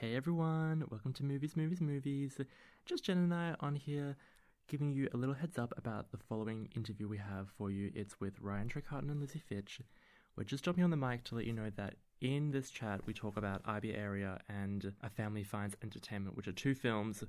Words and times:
Hey 0.00 0.16
everyone, 0.16 0.82
welcome 0.88 1.12
to 1.12 1.24
Movies, 1.24 1.58
Movies, 1.58 1.82
Movies. 1.82 2.40
Just 2.86 3.04
Jen 3.04 3.18
and 3.18 3.34
I 3.34 3.54
on 3.60 3.74
here 3.74 4.16
giving 4.66 4.90
you 4.90 5.10
a 5.12 5.16
little 5.18 5.34
heads 5.34 5.58
up 5.58 5.74
about 5.76 6.10
the 6.10 6.16
following 6.16 6.70
interview 6.74 7.06
we 7.06 7.18
have 7.18 7.48
for 7.58 7.70
you. 7.70 7.90
It's 7.94 8.18
with 8.18 8.40
Ryan 8.40 8.70
Trecartin 8.70 9.10
and 9.10 9.20
Lizzie 9.20 9.42
Fitch. 9.46 9.82
We're 10.36 10.44
just 10.44 10.64
jumping 10.64 10.84
on 10.84 10.90
the 10.90 10.96
mic 10.96 11.24
to 11.24 11.34
let 11.34 11.44
you 11.44 11.52
know 11.52 11.68
that 11.76 11.96
in 12.22 12.50
this 12.50 12.70
chat 12.70 13.04
we 13.04 13.12
talk 13.12 13.36
about 13.36 13.60
I-Be 13.66 13.94
Area 13.94 14.40
and 14.48 14.90
A 15.02 15.10
Family 15.10 15.44
Finds 15.44 15.76
Entertainment, 15.82 16.34
which 16.34 16.48
are 16.48 16.52
two 16.52 16.74
films 16.74 17.22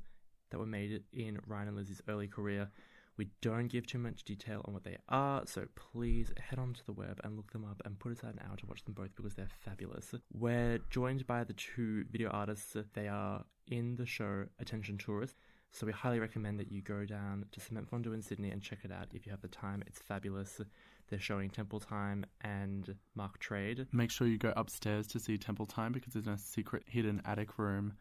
that 0.49 0.57
were 0.57 0.65
made 0.65 1.03
in 1.11 1.41
Ryan 1.45 1.67
and 1.67 1.75
Lizzie's 1.75 2.01
early 2.07 2.29
career. 2.29 2.69
We 3.21 3.29
don't 3.39 3.67
give 3.67 3.85
too 3.85 3.99
much 3.99 4.23
detail 4.23 4.63
on 4.65 4.73
what 4.73 4.83
they 4.83 4.97
are, 5.07 5.43
so 5.45 5.67
please 5.75 6.33
head 6.39 6.57
onto 6.57 6.81
the 6.87 6.91
web 6.91 7.21
and 7.23 7.37
look 7.37 7.51
them 7.51 7.63
up 7.63 7.79
and 7.86 7.99
put 7.99 8.11
aside 8.11 8.33
an 8.33 8.39
hour 8.49 8.57
to 8.57 8.65
watch 8.65 8.83
them 8.83 8.95
both 8.95 9.15
because 9.15 9.36
they're 9.36 9.47
fabulous. 9.63 10.15
We're 10.33 10.79
joined 10.89 11.27
by 11.27 11.43
the 11.43 11.54
two 11.54 12.05
video 12.09 12.31
artists. 12.31 12.75
They 12.95 13.07
are 13.07 13.45
in 13.68 13.95
the 13.95 14.07
show 14.07 14.46
Attention 14.60 14.97
Tourist. 14.97 15.36
So 15.69 15.86
we 15.86 15.91
highly 15.91 16.19
recommend 16.19 16.60
that 16.61 16.71
you 16.71 16.82
go 16.82 17.05
down 17.05 17.46
to 17.51 17.60
Cement 17.60 17.91
Fondu 17.91 18.11
in 18.15 18.23
Sydney 18.23 18.49
and 18.49 18.60
check 18.60 18.79
it 18.83 18.91
out 18.91 19.10
if 19.13 19.27
you 19.27 19.32
have 19.32 19.41
the 19.41 19.49
time. 19.49 19.83
It's 19.85 19.99
fabulous. 19.99 20.60
They're 21.11 21.19
showing 21.19 21.51
Temple 21.51 21.79
Time 21.79 22.25
and 22.43 22.96
Mark 23.13 23.38
Trade. 23.38 23.85
Make 23.91 24.10
sure 24.10 24.25
you 24.25 24.39
go 24.39 24.54
upstairs 24.55 25.05
to 25.10 25.19
see 25.19 25.38
Temple 25.38 25.68
Time 25.68 25.91
because 25.91 26.13
there's 26.13 26.25
a 26.25 26.39
secret 26.39 26.85
hidden 26.88 27.21
attic 27.25 27.60
room 27.60 27.93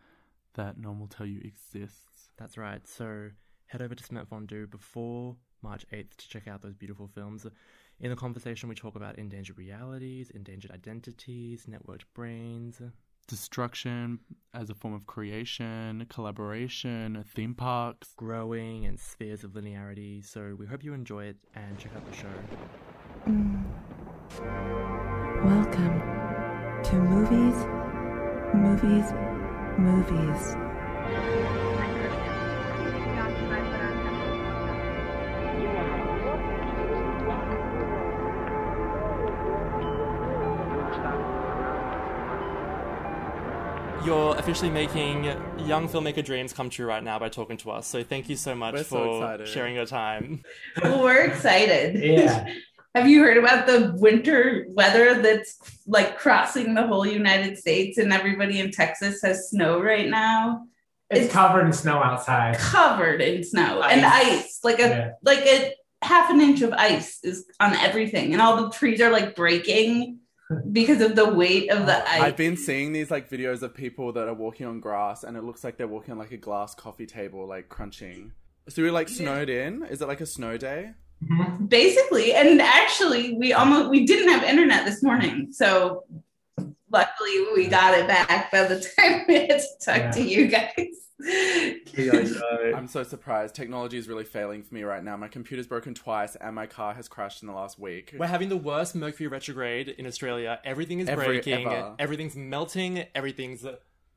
that 0.55 0.79
no 0.79 0.93
one 0.93 1.01
will 1.01 1.09
tell 1.09 1.27
you 1.27 1.43
exists. 1.45 2.31
That's 2.39 2.57
right. 2.57 2.89
So 2.89 3.29
head 3.71 3.81
over 3.81 3.95
to 3.95 4.03
Cement 4.03 4.29
Fondu 4.29 4.69
before 4.69 5.37
March 5.63 5.87
8th 5.93 6.17
to 6.17 6.29
check 6.29 6.49
out 6.49 6.61
those 6.61 6.75
beautiful 6.75 7.07
films. 7.07 7.47
In 8.01 8.11
the 8.11 8.17
conversation, 8.17 8.69
we 8.69 8.75
talk 8.75 8.97
about 8.97 9.17
endangered 9.17 9.59
realities, 9.59 10.31
endangered 10.31 10.73
identities, 10.73 11.67
networked 11.69 12.05
brains, 12.13 12.81
Destruction 13.29 14.19
as 14.55 14.71
a 14.71 14.75
form 14.75 14.93
of 14.93 15.07
creation, 15.07 16.05
collaboration, 16.09 17.25
theme 17.33 17.55
parks. 17.55 18.13
growing, 18.17 18.87
and 18.87 18.99
spheres 18.99 19.45
of 19.45 19.53
linearity. 19.53 20.25
So 20.27 20.57
we 20.59 20.67
hope 20.67 20.83
you 20.83 20.95
enjoy 20.95 21.27
it 21.27 21.37
and 21.55 21.79
check 21.79 21.93
out 21.95 22.05
the 22.11 22.17
show. 22.17 22.27
Mm. 23.29 23.63
Welcome 25.45 26.01
to 26.83 26.95
Movies, 26.97 27.55
Movies, 28.53 29.13
Movies. 29.79 30.70
You're 44.11 44.35
officially 44.35 44.71
making 44.71 45.23
young 45.69 45.89
filmmaker 45.89 46.25
dreams 46.25 46.53
come 46.53 46.69
true 46.69 46.85
right 46.85 47.01
now 47.05 47.21
by 47.21 47.29
talking 47.29 47.57
to 47.59 47.71
us. 47.71 47.87
So 47.87 48.03
thank 48.03 48.29
you 48.29 48.35
so 48.35 48.57
much 48.57 48.75
We're 48.75 48.83
for 48.83 49.07
excited. 49.23 49.47
sharing 49.47 49.77
your 49.77 49.87
time. 49.87 50.43
Well, 50.83 51.05
we're 51.05 51.27
excited. 51.27 51.95
Yeah. 52.03 52.53
Have 52.97 53.07
you 53.09 53.21
heard 53.23 53.37
about 53.37 53.69
the 53.69 53.95
winter 53.99 54.65
weather 54.71 55.23
that's 55.23 55.61
like 55.87 56.19
crossing 56.19 56.75
the 56.75 56.89
whole 56.89 57.07
United 57.07 57.57
States 57.57 57.99
and 57.99 58.13
everybody 58.13 58.59
in 58.59 58.73
Texas 58.73 59.21
has 59.23 59.49
snow 59.51 59.81
right 59.81 60.09
now? 60.09 60.67
It's, 61.09 61.27
It's- 61.27 61.33
covered 61.33 61.67
in 61.67 61.73
snow 61.73 62.03
outside. 62.03 62.57
Covered 62.59 63.21
in 63.21 63.45
snow 63.45 63.81
and 63.81 64.05
Ice. 64.05 64.25
ice. 64.25 64.61
Like 64.65 64.81
a 64.81 64.89
Yeah. 64.89 65.11
like 65.23 65.47
a 65.47 65.73
half 66.03 66.31
an 66.31 66.41
inch 66.41 66.63
of 66.63 66.73
ice 66.73 67.21
is 67.23 67.47
on 67.61 67.75
everything. 67.77 68.33
And 68.33 68.43
all 68.43 68.57
the 68.65 68.71
trees 68.71 69.01
are 69.01 69.13
like 69.13 69.37
breaking 69.37 70.19
because 70.73 71.01
of 71.01 71.17
the 71.17 71.29
weight 71.33 71.71
of 71.71 71.87
the 71.87 71.97
ice. 72.11 72.21
I've 72.21 72.37
been 72.37 72.57
seeing 72.57 72.93
these 72.93 73.11
like 73.11 73.29
videos 73.31 73.63
of 73.63 73.75
people 73.75 74.13
that 74.13 74.29
are 74.29 74.35
walking 74.35 74.67
on 74.67 74.81
grass 74.81 75.25
and 75.25 75.37
it 75.37 75.45
looks 75.45 75.63
like 75.65 75.77
they're 75.77 75.89
walking 75.89 76.13
on 76.13 76.19
like 76.19 76.33
a 76.33 76.37
glass 76.37 76.75
coffee 76.75 77.07
table, 77.07 77.47
like 77.47 77.69
crunching. 77.69 78.33
So 78.69 78.83
we're 78.83 78.93
like 78.93 79.09
snowed 79.09 79.49
in. 79.49 79.85
Is 79.85 80.01
it 80.03 80.09
like 80.09 80.21
a 80.21 80.27
snow 80.27 80.57
day? 80.57 80.93
Mhm. 81.23 81.69
basically 81.69 82.33
and 82.33 82.63
actually 82.63 83.35
we 83.35 83.53
almost 83.53 83.91
we 83.91 84.07
didn't 84.07 84.31
have 84.31 84.43
internet 84.43 84.87
this 84.87 85.03
morning 85.03 85.49
so 85.53 86.05
luckily 86.91 87.45
we 87.55 87.67
got 87.67 87.93
it 87.93 88.09
back 88.09 88.51
by 88.51 88.65
the 88.65 88.81
time 88.99 89.27
we 89.29 89.35
had 89.35 89.49
to 89.49 89.61
talk 89.85 89.97
Yeah. 89.99 90.11
to 90.13 90.23
you 90.23 90.47
guys 90.47 90.97
I'm 92.75 92.89
so 92.89 93.03
surprised. 93.03 93.55
Technology 93.55 93.99
is 93.99 94.09
really 94.09 94.25
failing 94.25 94.63
for 94.63 94.75
me 94.75 94.83
right 94.83 95.03
now. 95.03 95.17
My 95.17 95.29
computer's 95.29 95.67
broken 95.67 95.95
twice 95.95 96.37
and 96.37 96.55
my 96.55 96.67
car 96.67 96.95
has 96.95 97.09
crashed 97.09 97.43
in 97.43 97.49
the 97.49 97.55
last 97.55 97.79
week. 97.79 98.15
We're 98.19 98.27
having 98.27 98.49
the 98.49 98.57
worst 98.57 98.95
Mercury 98.95 99.27
retrograde 99.27 99.89
in 99.89 100.07
Australia. 100.07 100.61
Everything 100.65 101.01
is 101.01 101.09
Every- 101.09 101.27
breaking, 101.27 101.67
ever. 101.67 101.95
everything's 101.99 102.37
melting, 102.37 103.05
everything's 103.15 103.65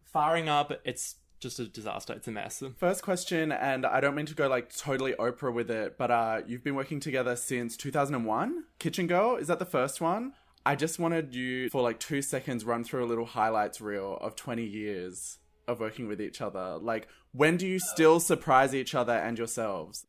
firing 0.04 0.50
up. 0.50 0.72
It's 0.86 1.16
just 1.40 1.60
a 1.60 1.66
disaster. 1.68 2.14
It's 2.14 2.28
a 2.28 2.32
mess. 2.32 2.64
First 2.78 3.04
question, 3.04 3.52
and 3.52 3.86
I 3.86 4.00
don't 4.00 4.16
mean 4.16 4.28
to 4.28 4.34
go 4.34 4.48
like 4.48 4.74
totally 4.76 5.14
Oprah 5.14 5.54
with 5.54 5.70
it, 5.70 5.98
but 5.98 6.10
uh, 6.10 6.42
you've 6.48 6.64
been 6.64 6.76
working 6.76 7.00
together 7.02 7.36
since 7.36 7.76
2001. 7.76 8.64
Kitchen 8.80 9.08
Girl, 9.08 9.36
is 9.36 9.48
that 9.48 9.60
the 9.60 9.66
first 9.66 10.00
one? 10.00 10.34
I 10.66 10.76
just 10.76 10.98
wanted 11.00 11.36
you 11.36 11.70
for 11.70 11.82
like 11.82 12.00
two 12.00 12.22
seconds 12.22 12.64
run 12.64 12.86
through 12.86 13.04
a 13.04 13.08
little 13.08 13.26
highlights 13.26 13.82
reel 13.82 14.18
of 14.22 14.38
20 14.38 14.64
years 14.64 15.40
of 15.68 15.80
working 15.80 16.08
with 16.08 16.22
each 16.22 16.42
other. 16.42 16.78
Like, 16.78 17.08
when 17.32 17.58
do 17.58 17.68
you 17.68 17.80
still 17.80 18.20
surprise 18.20 18.74
each 18.76 18.96
other 18.96 19.14
and 19.14 19.38
yourselves? 19.38 20.06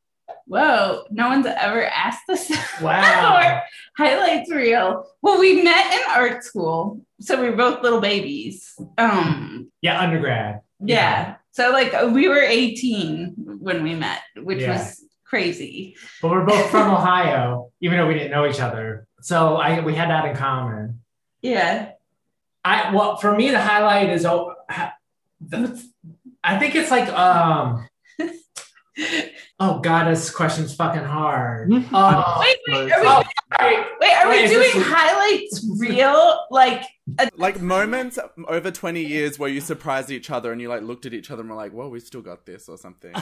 whoa 0.46 1.04
no 1.10 1.28
one's 1.28 1.44
ever 1.46 1.84
asked 1.84 2.28
us 2.30 2.50
Wow. 2.82 3.60
Highlights 3.98 4.50
reel 4.50 5.04
well 5.20 5.38
we 5.38 5.62
met 5.62 5.92
in 5.92 6.00
art 6.08 6.42
school 6.44 7.04
so 7.20 7.40
we 7.40 7.50
were 7.50 7.56
both 7.56 7.82
little 7.82 8.00
babies 8.00 8.74
um 8.96 9.70
Yeah, 9.82 10.00
undergrad. 10.00 10.60
yeah 10.80 11.36
so 11.50 11.70
like 11.72 11.92
we 12.12 12.28
were 12.28 12.40
18 12.40 13.34
when 13.60 13.82
we 13.82 13.94
met 13.94 14.20
which 14.38 14.60
Yeah. 14.60 14.72
was 14.78 15.02
crazy 15.26 15.94
But 16.22 16.30
we're 16.30 16.44
both 16.46 16.70
from 16.70 16.90
Ohio, 16.90 17.70
even 17.82 17.98
though 17.98 18.06
we 18.06 18.14
didn't 18.14 18.30
know 18.30 18.46
each 18.46 18.60
other. 18.60 19.06
So 19.20 19.56
I 19.56 19.80
we 19.80 19.94
had 19.94 20.08
that 20.08 20.24
in 20.24 20.36
common. 20.36 21.00
yeah 21.42 21.90
I 22.64 22.94
well 22.94 23.16
for 23.18 23.36
me 23.36 23.50
the 23.50 23.60
highlight 23.60 24.08
is 24.08 24.24
oh 24.24 24.53
ha- 25.52 25.58
the- 25.58 25.84
I 26.42 26.58
think 26.58 26.74
it's 26.74 26.90
like 26.90 27.08
um 27.08 27.86
oh 29.60 29.80
god 29.80 30.10
this 30.10 30.30
question's 30.30 30.74
fucking 30.74 31.04
hard. 31.04 31.70
Oh, 31.92 32.36
wait 32.40 32.58
wait 32.68 32.92
are 32.92 33.00
we 33.00 33.06
oh. 33.06 33.22
Wait, 34.00 34.12
are 34.12 34.28
Wait, 34.28 34.42
we 34.42 34.48
doing 34.48 34.70
this- 34.74 34.86
highlights 34.86 35.66
real? 35.78 36.40
Like, 36.50 36.82
a, 37.18 37.30
Like, 37.36 37.60
moments 37.60 38.18
over 38.48 38.70
20 38.70 39.00
years 39.02 39.38
where 39.38 39.48
you 39.48 39.60
surprised 39.60 40.10
each 40.10 40.30
other 40.30 40.50
and 40.52 40.60
you 40.60 40.68
like 40.68 40.82
looked 40.82 41.06
at 41.06 41.14
each 41.14 41.30
other 41.30 41.40
and 41.42 41.50
were 41.50 41.56
like, 41.56 41.72
"Well, 41.72 41.88
we 41.88 42.00
still 42.00 42.20
got 42.20 42.44
this 42.44 42.68
or 42.68 42.76
something. 42.76 43.14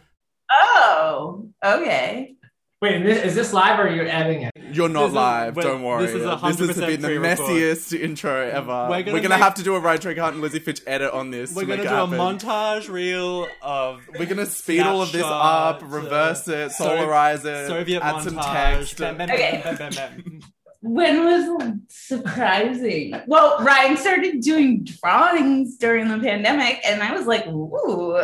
oh, 0.50 1.48
okay. 1.64 2.34
Wait, 2.82 3.02
is 3.02 3.02
this, 3.04 3.24
is 3.26 3.34
this 3.34 3.52
live 3.52 3.78
or 3.78 3.88
are 3.88 3.90
you 3.94 4.02
editing 4.04 4.44
it? 4.44 4.52
You're 4.72 4.88
not 4.88 5.08
This 5.08 5.12
live, 5.14 5.56
well, 5.56 5.66
don't 5.66 5.82
worry. 5.82 6.06
this 6.06 6.14
is 6.14 6.24
a 6.24 6.40
This 6.42 6.58
has 6.58 6.78
100% 6.78 6.86
been 6.86 7.00
the 7.02 7.08
messiest 7.08 8.00
intro 8.00 8.48
ever. 8.48 8.66
We're 8.66 8.88
We're 8.88 9.02
gonna 9.02 9.20
gonna, 9.20 9.28
make- 9.34 9.38
have 9.42 9.54
to 9.56 9.62
do 9.62 9.74
a 9.74 9.80
Ryan 9.80 10.00
Trecartin 10.00 10.28
and 10.28 10.40
Lizzie 10.40 10.60
Fitch 10.60 10.80
edit 10.86 11.12
on 11.12 11.30
this. 11.30 11.54
We're 11.54 11.62
to 11.62 11.76
gonna 11.76 11.82
do 11.82 11.88
it 11.88 11.92
a 11.92 12.18
montage 12.18 12.88
reel 12.88 13.48
of 13.60 14.00
We're 14.18 14.24
gonna 14.24 14.46
speed 14.46 14.80
all 14.80 15.02
of 15.02 15.12
this 15.12 15.22
up, 15.22 15.80
snapshots, 15.80 15.92
reverse 16.04 16.48
uh, 16.48 16.52
it, 16.52 16.72
So- 16.72 16.88
solarize 16.88 17.44
it, 17.44 17.66
Soviet 17.68 18.02
add 18.02 18.14
montage. 18.14 18.22
some 18.24 18.36
text. 18.38 18.96
Bam, 18.98 19.16
bam, 19.18 19.30
Okay. 19.30 19.60
bam, 19.62 19.76
bam, 19.76 19.92
bam, 19.92 20.14
bam. 20.16 20.40
When 20.82 21.24
was 21.26 21.72
surprising? 21.90 23.14
Well, 23.26 23.58
Ryan 23.62 23.98
started 23.98 24.40
doing 24.40 24.84
drawings 24.84 25.76
during 25.76 26.08
the 26.08 26.18
pandemic, 26.18 26.80
and 26.86 27.02
I 27.02 27.12
was 27.14 27.26
like, 27.26 27.46
ooh, 27.46 28.16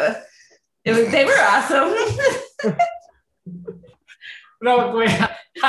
it 0.86 0.92
was, 0.92 1.08
they 1.10 1.26
were 1.26 1.36
awesome. 1.42 1.94
No, 4.66 4.90
wait. 4.96 5.10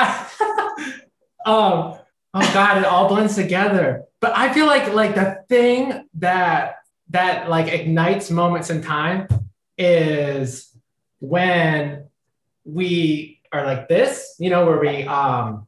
um, 1.46 1.94
oh 1.96 2.00
god, 2.34 2.80
it 2.80 2.86
all 2.86 3.08
blends 3.08 3.36
together. 3.36 4.06
But 4.20 4.36
I 4.36 4.52
feel 4.52 4.66
like 4.66 4.92
like 4.92 5.14
the 5.14 5.44
thing 5.48 6.10
that 6.16 6.78
that 7.12 7.48
like 7.48 7.72
ignites 7.72 8.32
moments 8.32 8.72
in 8.72 8.82
time 8.82 9.28
is 9.78 10.76
when 11.20 12.08
we 12.66 13.40
are 13.52 13.68
like 13.68 13.88
this, 13.88 14.36
you 14.40 14.50
know, 14.50 14.66
where 14.66 14.80
we 14.80 15.04
um 15.04 15.68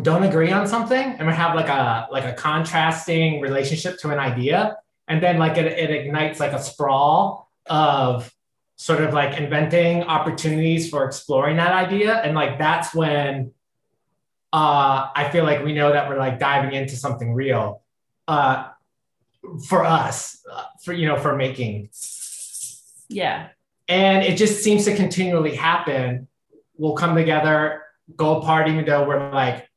don't 0.00 0.22
agree 0.22 0.52
on 0.52 0.68
something 0.68 1.16
and 1.18 1.26
we 1.26 1.34
have 1.34 1.56
like 1.56 1.68
a 1.68 2.06
like 2.12 2.24
a 2.24 2.34
contrasting 2.34 3.40
relationship 3.40 3.98
to 3.98 4.10
an 4.10 4.20
idea 4.20 4.76
and 5.08 5.20
then 5.20 5.38
like 5.38 5.58
it, 5.58 5.66
it 5.66 5.90
ignites 5.90 6.38
like 6.38 6.52
a 6.52 6.62
sprawl 6.62 7.50
of 7.66 8.32
sort 8.80 9.02
of 9.02 9.12
like 9.12 9.38
inventing 9.38 10.04
opportunities 10.04 10.88
for 10.88 11.04
exploring 11.04 11.56
that 11.56 11.70
idea. 11.70 12.14
And 12.14 12.34
like 12.34 12.58
that's 12.58 12.94
when 12.94 13.52
uh 14.52 15.06
i 15.14 15.28
feel 15.30 15.44
like 15.44 15.62
we 15.62 15.72
know 15.72 15.92
that 15.92 16.08
we're 16.08 16.18
like 16.18 16.40
diving 16.40 16.72
into 16.72 16.96
something 16.96 17.32
real 17.32 17.82
uh 18.26 18.66
for 19.68 19.84
us 19.84 20.44
uh, 20.50 20.64
for 20.82 20.92
you 20.92 21.06
know 21.06 21.16
for 21.16 21.36
making. 21.36 21.90
Yeah. 23.08 23.48
and 23.86 24.24
it 24.24 24.36
just 24.36 24.64
seems 24.64 24.86
to 24.86 24.96
continually 24.96 25.54
happen. 25.54 26.26
We'll 26.78 26.94
come 26.94 27.14
together 27.14 27.82
go 28.16 28.38
apart 28.38 28.66
even 28.66 28.86
though 28.86 29.06
we're 29.06 29.30
like 29.30 29.68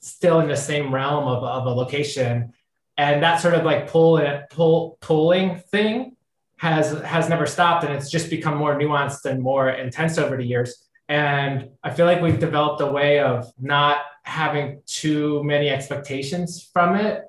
still 0.00 0.40
in 0.40 0.48
the 0.48 0.56
same 0.56 0.94
realm 0.94 1.26
of, 1.26 1.42
of 1.42 1.64
a 1.64 1.70
location. 1.70 2.52
And 2.98 3.22
that 3.22 3.40
sort 3.40 3.54
of 3.54 3.64
like 3.64 3.88
pull 3.88 4.18
and 4.18 4.44
pull 4.50 4.98
pulling 5.00 5.56
thing 5.56 6.16
has 6.62 6.92
has 7.02 7.28
never 7.28 7.44
stopped, 7.44 7.82
and 7.84 7.92
it's 7.92 8.08
just 8.08 8.30
become 8.30 8.56
more 8.56 8.78
nuanced 8.78 9.24
and 9.24 9.42
more 9.42 9.68
intense 9.70 10.16
over 10.16 10.36
the 10.36 10.44
years. 10.44 10.70
And 11.08 11.70
I 11.82 11.90
feel 11.90 12.06
like 12.06 12.22
we've 12.22 12.38
developed 12.38 12.80
a 12.80 12.86
way 12.86 13.18
of 13.18 13.52
not 13.60 13.96
having 14.22 14.80
too 14.86 15.42
many 15.42 15.68
expectations 15.68 16.70
from 16.72 16.94
it 16.94 17.24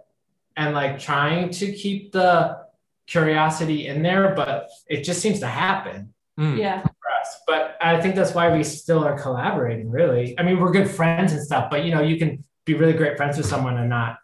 and 0.56 0.76
like 0.76 1.00
trying 1.00 1.50
to 1.50 1.72
keep 1.74 2.12
the 2.12 2.60
curiosity 3.08 3.88
in 3.88 4.04
there, 4.04 4.36
but 4.36 4.70
it 4.88 5.02
just 5.04 5.20
seems 5.22 5.40
to 5.40 5.48
happen 5.48 6.14
Mm. 6.40 6.58
Yeah. 6.58 6.82
for 6.82 7.10
us. 7.20 7.30
But 7.48 7.78
I 7.82 8.00
think 8.02 8.16
that's 8.16 8.34
why 8.34 8.56
we 8.56 8.64
still 8.64 9.04
are 9.04 9.18
collaborating, 9.20 9.90
really. 9.92 10.34
I 10.40 10.44
mean, 10.44 10.60
we're 10.60 10.72
good 10.72 10.90
friends 10.90 11.32
and 11.34 11.42
stuff, 11.44 11.70
but 11.72 11.86
you 11.86 11.92
know, 11.94 12.02
you 12.02 12.18
can 12.18 12.44
be 12.66 12.74
really 12.76 12.94
great 12.94 13.18
friends 13.18 13.38
with 13.38 13.46
someone 13.48 13.78
and 13.78 13.90
not 13.90 14.18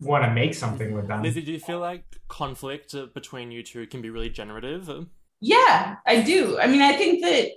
want 0.00 0.24
to 0.24 0.30
make 0.30 0.54
something 0.54 0.92
with 0.92 1.08
them. 1.08 1.22
Lizzie, 1.22 1.42
do 1.42 1.52
you 1.52 1.60
feel 1.60 1.80
like 1.80 2.04
conflict 2.28 2.94
uh, 2.94 3.06
between 3.14 3.50
you 3.50 3.62
two 3.62 3.86
can 3.86 4.02
be 4.02 4.10
really 4.10 4.30
generative? 4.30 4.90
Yeah, 5.40 5.96
I 6.06 6.22
do. 6.22 6.58
I 6.58 6.66
mean, 6.66 6.82
I 6.82 6.92
think 6.94 7.22
that 7.22 7.50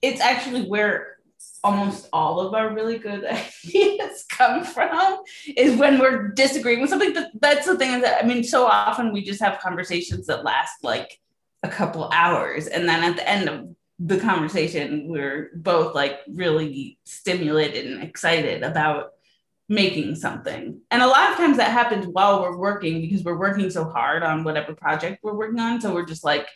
it's 0.00 0.20
actually 0.20 0.68
where 0.68 1.16
almost 1.64 2.08
all 2.12 2.40
of 2.40 2.54
our 2.54 2.74
really 2.74 2.98
good 2.98 3.24
ideas 3.64 4.24
come 4.28 4.64
from 4.64 5.18
is 5.56 5.78
when 5.78 5.98
we're 5.98 6.28
disagreeing 6.28 6.80
with 6.80 6.90
something. 6.90 7.14
But 7.14 7.30
that's 7.40 7.66
the 7.66 7.76
thing 7.76 7.92
is 7.94 8.02
that 8.02 8.22
I 8.22 8.26
mean, 8.26 8.44
so 8.44 8.66
often 8.66 9.12
we 9.12 9.22
just 9.22 9.40
have 9.40 9.60
conversations 9.60 10.26
that 10.26 10.44
last 10.44 10.82
like 10.82 11.20
a 11.62 11.68
couple 11.68 12.10
hours, 12.12 12.66
and 12.66 12.88
then 12.88 13.04
at 13.04 13.16
the 13.16 13.28
end 13.28 13.48
of 13.48 13.68
the 13.98 14.18
conversation, 14.18 15.06
we're 15.08 15.50
both 15.54 15.94
like 15.94 16.20
really 16.28 16.98
stimulated 17.04 17.86
and 17.86 18.02
excited 18.02 18.62
about 18.62 19.12
making 19.68 20.16
something. 20.16 20.80
And 20.90 21.02
a 21.02 21.06
lot 21.06 21.30
of 21.30 21.36
times 21.36 21.56
that 21.56 21.70
happens 21.70 22.06
while 22.06 22.42
we're 22.42 22.56
working 22.56 23.00
because 23.00 23.22
we're 23.22 23.38
working 23.38 23.70
so 23.70 23.84
hard 23.84 24.22
on 24.22 24.44
whatever 24.44 24.74
project 24.74 25.20
we're 25.22 25.34
working 25.34 25.60
on. 25.60 25.80
So 25.80 25.94
we're 25.94 26.06
just 26.06 26.24
like 26.24 26.46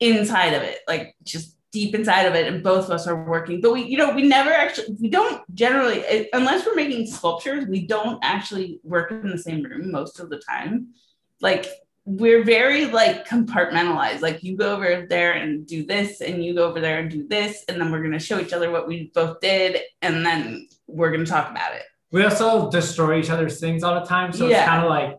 inside 0.00 0.54
of 0.54 0.62
it, 0.62 0.78
like 0.88 1.14
just 1.22 1.56
deep 1.70 1.94
inside 1.94 2.22
of 2.22 2.34
it. 2.34 2.52
And 2.52 2.62
both 2.62 2.86
of 2.86 2.90
us 2.92 3.06
are 3.06 3.24
working. 3.24 3.60
But 3.60 3.72
we, 3.72 3.82
you 3.84 3.98
know, 3.98 4.14
we 4.14 4.22
never 4.22 4.50
actually, 4.50 4.96
we 5.00 5.08
don't 5.08 5.42
generally, 5.54 6.04
eh, 6.06 6.26
unless 6.32 6.66
we're 6.66 6.74
making 6.74 7.06
sculptures, 7.06 7.66
we 7.66 7.86
don't 7.86 8.18
actually 8.22 8.80
work 8.82 9.10
in 9.10 9.30
the 9.30 9.38
same 9.38 9.62
room 9.62 9.90
most 9.90 10.18
of 10.20 10.30
the 10.30 10.38
time. 10.38 10.88
Like, 11.40 11.66
we're 12.06 12.44
very 12.44 12.86
like 12.86 13.26
compartmentalized. 13.26 14.20
Like 14.20 14.42
you 14.42 14.56
go 14.56 14.74
over 14.74 15.06
there 15.08 15.32
and 15.32 15.66
do 15.66 15.86
this, 15.86 16.20
and 16.20 16.44
you 16.44 16.54
go 16.54 16.68
over 16.68 16.80
there 16.80 16.98
and 16.98 17.10
do 17.10 17.26
this, 17.26 17.64
and 17.68 17.80
then 17.80 17.90
we're 17.90 18.02
gonna 18.02 18.20
show 18.20 18.38
each 18.40 18.52
other 18.52 18.70
what 18.70 18.86
we 18.86 19.10
both 19.14 19.40
did, 19.40 19.80
and 20.02 20.24
then 20.24 20.68
we're 20.86 21.10
gonna 21.10 21.24
talk 21.24 21.50
about 21.50 21.74
it. 21.74 21.84
We 22.14 22.22
also 22.24 22.70
destroy 22.70 23.18
each 23.18 23.28
other's 23.28 23.58
things 23.58 23.82
all 23.82 23.98
the 24.00 24.06
time. 24.06 24.32
So 24.32 24.46
Yeah. 24.46 24.58
it's 24.60 24.68
kind 24.68 24.84
of 24.84 24.88
like, 24.88 25.18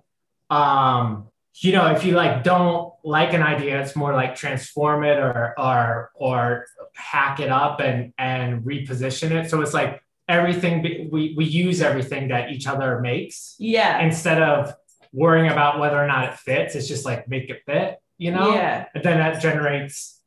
um, 0.49 1.27
you 1.61 1.73
know, 1.73 1.87
if 1.91 2.05
you 2.05 2.13
like 2.15 2.41
don't 2.43 2.93
like 3.03 3.33
an 3.33 3.43
idea, 3.43 3.81
it's 3.81 3.97
more 3.97 4.13
like 4.13 4.33
transform 4.35 5.03
it 5.03 5.17
or 5.19 5.53
or 5.59 6.11
or 6.15 6.65
hack 6.93 7.41
it 7.41 7.49
up 7.51 7.81
and 7.81 8.13
and 8.17 8.61
reposition 8.63 9.31
it. 9.31 9.49
So 9.49 9.61
it's 9.61 9.73
like 9.73 10.01
everything 10.29 11.09
we 11.11 11.33
we 11.35 11.43
use 11.43 11.81
everything 11.81 12.29
that 12.29 12.51
each 12.51 12.65
other 12.65 13.01
makes 13.01 13.55
Yeah. 13.59 13.99
instead 13.99 14.41
of 14.41 14.73
worrying 15.11 15.51
about 15.51 15.79
whether 15.79 16.01
or 16.01 16.07
not 16.07 16.29
it 16.29 16.35
fits. 16.39 16.75
It's 16.75 16.87
just 16.87 17.03
like 17.05 17.27
make 17.27 17.49
it 17.49 17.59
fit, 17.65 17.97
you 18.17 18.31
know. 18.31 18.53
Yeah. 18.53 18.85
And 18.95 19.03
then 19.03 19.17
that 19.17 19.41
generates 19.41 20.21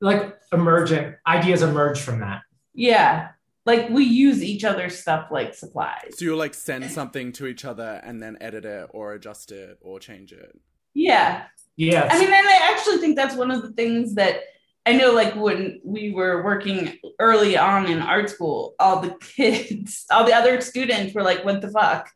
like 0.00 0.36
emergent 0.52 1.14
ideas 1.26 1.62
emerge 1.62 2.00
from 2.00 2.18
that. 2.20 2.40
Yeah. 2.74 3.28
Like 3.66 3.88
we 3.88 4.04
use 4.04 4.42
each 4.42 4.64
other's 4.64 4.98
stuff 4.98 5.28
like 5.30 5.54
supplies. 5.54 6.18
So 6.18 6.26
you'll 6.26 6.38
like 6.38 6.54
send 6.54 6.90
something 6.90 7.32
to 7.32 7.46
each 7.46 7.64
other 7.64 8.00
and 8.04 8.22
then 8.22 8.36
edit 8.40 8.64
it 8.64 8.88
or 8.90 9.14
adjust 9.14 9.52
it 9.52 9.78
or 9.80 9.98
change 9.98 10.32
it. 10.32 10.58
Yeah. 10.92 11.44
Yeah. 11.76 12.08
I 12.10 12.18
mean, 12.18 12.28
and 12.28 12.46
I 12.46 12.70
actually 12.72 12.98
think 12.98 13.16
that's 13.16 13.34
one 13.34 13.50
of 13.50 13.62
the 13.62 13.72
things 13.72 14.14
that 14.14 14.40
I 14.86 14.92
know, 14.92 15.12
like 15.12 15.34
when 15.34 15.80
we 15.82 16.12
were 16.12 16.44
working 16.44 16.98
early 17.18 17.56
on 17.56 17.86
in 17.86 18.00
art 18.00 18.28
school, 18.28 18.74
all 18.78 19.00
the 19.00 19.16
kids, 19.20 20.04
all 20.10 20.24
the 20.24 20.34
other 20.34 20.60
students 20.60 21.14
were 21.14 21.22
like, 21.22 21.44
what 21.44 21.62
the 21.62 21.70
fuck? 21.70 22.10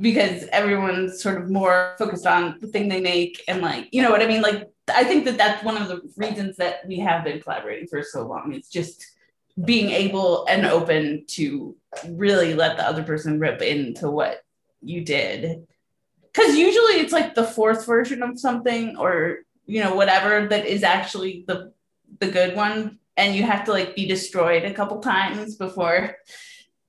Because 0.00 0.44
everyone's 0.52 1.20
sort 1.20 1.42
of 1.42 1.50
more 1.50 1.94
focused 1.98 2.26
on 2.26 2.58
the 2.60 2.68
thing 2.68 2.88
they 2.88 3.00
make 3.00 3.42
and 3.48 3.60
like, 3.60 3.88
you 3.92 4.00
know 4.00 4.10
what 4.10 4.22
I 4.22 4.26
mean? 4.26 4.42
Like, 4.42 4.68
I 4.94 5.04
think 5.04 5.24
that 5.24 5.38
that's 5.38 5.64
one 5.64 5.76
of 5.76 5.88
the 5.88 6.02
reasons 6.16 6.56
that 6.56 6.86
we 6.86 6.98
have 6.98 7.24
been 7.24 7.40
collaborating 7.40 7.88
for 7.88 8.02
so 8.02 8.26
long. 8.26 8.52
It's 8.52 8.68
just 8.68 9.04
being 9.62 9.90
able 9.90 10.46
and 10.46 10.66
open 10.66 11.24
to 11.28 11.76
really 12.08 12.54
let 12.54 12.76
the 12.76 12.86
other 12.86 13.02
person 13.04 13.38
rip 13.38 13.62
into 13.62 14.10
what 14.10 14.42
you 14.82 15.04
did 15.04 15.64
because 16.32 16.56
usually 16.56 16.94
it's 16.94 17.12
like 17.12 17.34
the 17.34 17.44
fourth 17.44 17.86
version 17.86 18.22
of 18.22 18.38
something 18.38 18.96
or 18.96 19.38
you 19.66 19.82
know 19.82 19.94
whatever 19.94 20.46
that 20.48 20.66
is 20.66 20.82
actually 20.82 21.44
the 21.46 21.72
the 22.18 22.28
good 22.28 22.56
one 22.56 22.98
and 23.16 23.34
you 23.36 23.44
have 23.44 23.64
to 23.64 23.72
like 23.72 23.94
be 23.94 24.06
destroyed 24.06 24.64
a 24.64 24.74
couple 24.74 24.98
times 25.00 25.54
before 25.56 26.16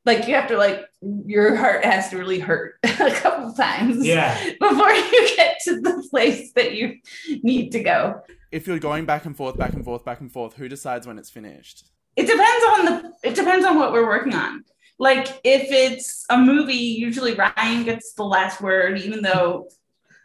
like 0.05 0.27
you 0.27 0.33
have 0.35 0.47
to 0.47 0.57
like 0.57 0.85
your 1.25 1.55
heart 1.55 1.85
has 1.85 2.09
to 2.09 2.17
really 2.17 2.39
hurt 2.39 2.75
a 2.83 3.11
couple 3.11 3.53
times 3.53 4.05
Yeah. 4.05 4.35
before 4.59 4.91
you 4.91 5.29
get 5.37 5.57
to 5.65 5.79
the 5.81 6.05
place 6.09 6.51
that 6.53 6.73
you 6.73 6.97
need 7.43 7.71
to 7.73 7.83
go 7.83 8.21
If 8.51 8.67
you're 8.67 8.79
going 8.79 9.05
back 9.05 9.25
and 9.25 9.35
forth, 9.37 9.57
back 9.57 9.73
and 9.73 9.83
forth, 9.83 10.03
back 10.05 10.19
and 10.21 10.31
forth, 10.31 10.55
who 10.55 10.67
decides 10.69 11.05
when 11.05 11.17
it's 11.17 11.29
finished? 11.29 11.89
It 12.15 12.23
depends 12.27 12.65
on 12.71 12.85
the 12.85 13.13
it 13.23 13.35
depends 13.35 13.65
on 13.65 13.77
what 13.77 13.91
we're 13.91 14.05
working 14.07 14.33
on 14.33 14.63
like 14.99 15.27
if 15.43 15.69
it's 15.71 16.25
a 16.29 16.37
movie 16.37 16.73
usually 16.75 17.33
ryan 17.33 17.83
gets 17.83 18.13
the 18.13 18.23
last 18.23 18.61
word 18.61 18.97
even 18.99 19.21
though 19.21 19.67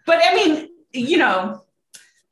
but 0.06 0.20
i 0.24 0.34
mean 0.34 0.68
you 0.92 1.16
know 1.16 1.62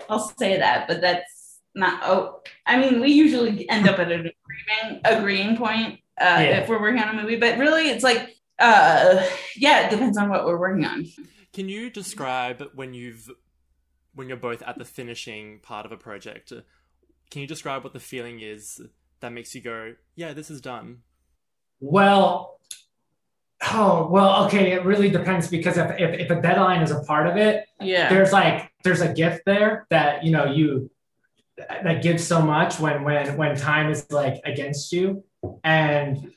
i'll 0.09 0.33
say 0.39 0.59
that 0.59 0.87
but 0.89 1.01
that's 1.01 1.59
not 1.75 2.01
oh 2.05 2.41
i 2.67 2.79
mean 2.79 3.01
we 3.01 3.11
usually 3.13 3.69
end 3.69 3.89
up 3.89 3.99
at 3.99 4.11
an 4.13 4.31
agreement 4.31 5.01
agreeing 5.05 5.57
point 5.57 5.99
uh 6.21 6.39
Yeah. 6.41 6.61
if 6.61 6.69
we're 6.69 6.81
working 6.81 7.01
on 7.03 7.17
a 7.17 7.21
movie 7.23 7.37
but 7.37 7.59
really 7.59 7.91
it's 7.91 8.05
like 8.05 8.35
uh 8.59 9.25
yeah 9.57 9.87
it 9.87 9.91
depends 9.91 10.19
on 10.19 10.29
what 10.29 10.45
we're 10.45 10.59
working 10.59 10.85
on 10.85 11.07
Can 11.53 11.69
you 11.69 11.91
describe 11.91 12.63
when 12.75 12.95
you've 12.95 13.29
when 14.15 14.29
you're 14.29 14.37
both 14.37 14.63
at 14.63 14.79
the 14.79 14.85
finishing 14.85 15.61
part 15.61 15.87
of 15.87 15.93
a 15.93 15.97
project? 15.97 16.53
Can 17.31 17.41
you 17.43 17.47
describe 17.47 17.85
what 17.85 17.93
the 17.93 18.01
feeling 18.01 18.41
is 18.41 18.81
that 19.21 19.33
makes 19.33 19.55
you 19.55 19.61
go, 19.61 19.95
"Yeah, 20.17 20.33
this 20.33 20.51
is 20.51 20.61
done." 20.61 21.03
Well, 21.81 22.59
oh 23.73 24.09
well, 24.11 24.47
okay. 24.47 24.73
It 24.73 24.85
really 24.85 25.11
depends 25.11 25.49
because 25.49 25.77
if, 25.77 25.91
if 25.99 26.21
if 26.21 26.31
a 26.31 26.41
deadline 26.41 26.83
is 26.83 26.91
a 26.91 27.01
part 27.01 27.27
of 27.27 27.37
it, 27.37 27.67
yeah 27.81 28.09
there's 28.09 28.33
like 28.33 28.71
there's 28.85 29.01
a 29.01 29.13
gift 29.13 29.43
there 29.47 29.87
that 29.91 30.25
you 30.25 30.31
know 30.31 30.47
you 30.47 30.91
that 31.57 32.03
gives 32.03 32.25
so 32.25 32.41
much 32.41 32.79
when 32.79 33.03
when 33.03 33.37
when 33.37 33.57
time 33.57 33.91
is 33.91 34.07
like 34.11 34.41
against 34.45 34.93
you, 34.93 35.25
and 35.65 36.31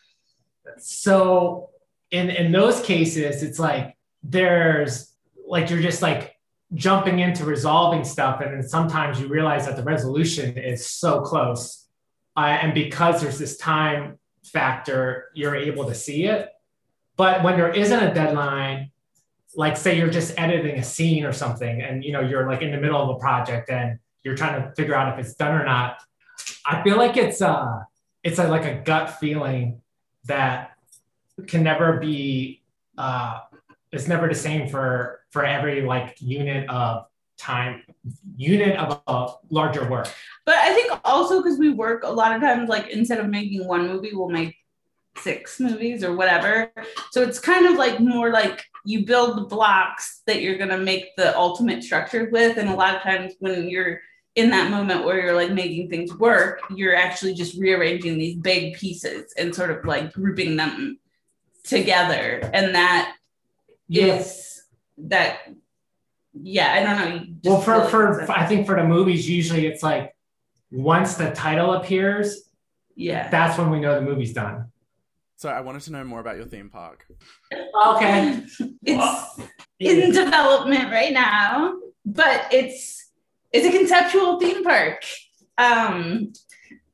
so 0.78 1.70
in 2.12 2.30
in 2.30 2.52
those 2.52 2.82
cases, 2.82 3.44
it's 3.44 3.60
like 3.60 3.96
there's 4.24 5.14
like 5.48 5.70
you're 5.70 5.82
just 5.82 6.02
like 6.02 6.36
jumping 6.74 7.20
into 7.20 7.46
resolving 7.46 8.04
stuff, 8.04 8.42
and 8.42 8.54
then 8.54 8.64
sometimes 8.68 9.20
you 9.20 9.28
realize 9.28 9.66
that 9.66 9.76
the 9.76 9.84
resolution 9.84 10.58
is 10.58 10.90
so 10.90 11.22
close, 11.22 11.81
uh, 12.38 12.58
and 12.62 12.74
because 12.74 13.22
there's 13.22 13.38
this 13.38 13.58
time 13.58 14.20
factor, 14.44 15.30
you're 15.34 15.56
able 15.56 15.86
to 15.86 15.96
see 15.96 16.26
it. 16.26 16.50
But 17.18 17.44
when 17.44 17.58
there 17.58 17.72
isn't 17.72 18.04
a 18.04 18.14
deadline, 18.14 18.92
like 19.56 19.76
say 19.76 19.98
you're 19.98 20.10
just 20.10 20.34
editing 20.40 20.78
a 20.78 20.84
scene 20.84 21.26
or 21.26 21.34
something, 21.34 21.82
and 21.82 22.04
you 22.04 22.12
know 22.14 22.22
you're 22.22 22.50
like 22.50 22.62
in 22.62 22.72
the 22.72 22.80
middle 22.80 23.02
of 23.02 23.10
a 23.16 23.20
project 23.20 23.70
and 23.70 24.00
you're 24.24 24.36
trying 24.36 24.62
to 24.62 24.74
figure 24.76 24.96
out 24.96 25.18
if 25.18 25.26
it's 25.26 25.36
done 25.36 25.60
or 25.60 25.66
not. 25.66 26.02
I 26.66 26.82
feel 26.84 26.98
like 26.98 27.18
it's 27.18 27.42
uh 27.42 27.82
it's 28.24 28.40
a, 28.40 28.48
like 28.48 28.66
a 28.66 28.76
gut 28.76 29.20
feeling 29.20 29.82
that 30.26 30.72
can 31.48 31.64
never 31.64 31.98
be 31.98 32.62
uh 32.98 33.40
it's 33.92 34.08
never 34.08 34.28
the 34.28 34.36
same 34.36 34.70
for 34.70 35.22
for 35.32 35.46
every 35.46 35.82
like 35.82 36.16
unit 36.22 36.70
of 36.70 37.06
time 37.38 37.84
unit 38.36 38.78
of 38.78 39.02
a 39.08 39.34
larger 39.50 39.88
work. 39.90 40.08
But 40.46 40.56
I 40.56 40.74
think 40.74 40.92
also 41.04 41.42
because 41.42 41.60
we 41.60 41.70
work 41.70 42.04
a 42.04 42.10
lot 42.10 42.36
of 42.36 42.42
times, 42.42 42.70
like 42.70 42.90
instead 42.90 43.20
of 43.20 43.28
making 43.28 43.68
one 43.68 43.88
movie, 43.88 44.12
we'll 44.14 44.30
make 44.30 44.56
six 45.18 45.60
movies 45.60 46.04
or 46.04 46.16
whatever. 46.16 46.72
So 47.12 47.22
it's 47.22 47.40
kind 47.40 47.66
of 47.66 47.78
like 47.78 48.00
more 48.00 48.32
like 48.32 48.64
you 48.86 49.06
build 49.06 49.38
the 49.38 49.44
blocks 49.44 50.22
that 50.26 50.42
you're 50.42 50.58
gonna 50.58 50.78
make 50.78 51.16
the 51.16 51.38
ultimate 51.38 51.84
structure 51.84 52.30
with. 52.32 52.58
And 52.58 52.70
a 52.70 52.76
lot 52.76 52.96
of 52.96 53.02
times 53.02 53.34
when 53.40 53.70
you're 53.70 54.00
in 54.36 54.50
that 54.52 54.72
moment 54.72 55.04
where 55.04 55.20
you're 55.20 55.36
like 55.36 55.52
making 55.52 55.90
things 55.90 56.14
work, 56.16 56.62
you're 56.74 56.96
actually 56.96 57.34
just 57.34 57.60
rearranging 57.60 58.18
these 58.18 58.36
big 58.36 58.76
pieces 58.76 59.34
and 59.38 59.54
sort 59.54 59.72
of 59.72 59.86
like 59.86 60.14
grouping 60.14 60.56
them 60.56 60.98
together. 61.64 62.50
And 62.54 62.74
that 62.74 63.16
that 63.90 63.98
is 64.00 64.64
that 64.98 65.40
yeah, 66.34 66.74
I 66.74 66.84
don't 66.84 67.10
know. 67.10 67.26
just 67.26 67.46
Well, 67.46 67.62
for 67.62 67.86
for, 67.90 68.26
for 68.26 68.32
I 68.32 68.46
think 68.46 68.66
for 68.66 68.76
the 68.76 68.84
movies, 68.84 69.30
usually 69.30 69.66
it's 69.66 69.84
like 69.84 70.16
once 70.72 71.16
the 71.16 71.32
title 71.32 71.74
appears, 71.74 72.50
yeah. 72.96 73.30
that's 73.30 73.58
when 73.58 73.70
we 73.70 73.80
know 73.80 73.96
the 73.96 74.02
movie's 74.02 74.34
done. 74.34 74.72
So 75.36 75.50
I 75.50 75.62
wanted 75.62 75.82
to 75.84 75.92
know 75.92 76.04
more 76.04 76.20
about 76.20 76.36
your 76.38 76.46
theme 76.46 76.70
park. 76.70 77.06
Okay. 77.88 78.44
It's 79.84 80.06
in 80.08 80.12
development 80.26 80.92
right 80.92 81.12
now, 81.12 81.74
but 82.06 82.46
it's 82.52 83.10
it's 83.52 83.66
a 83.66 83.72
conceptual 83.78 84.40
theme 84.40 84.64
park. 84.64 85.04
Um, 85.58 86.34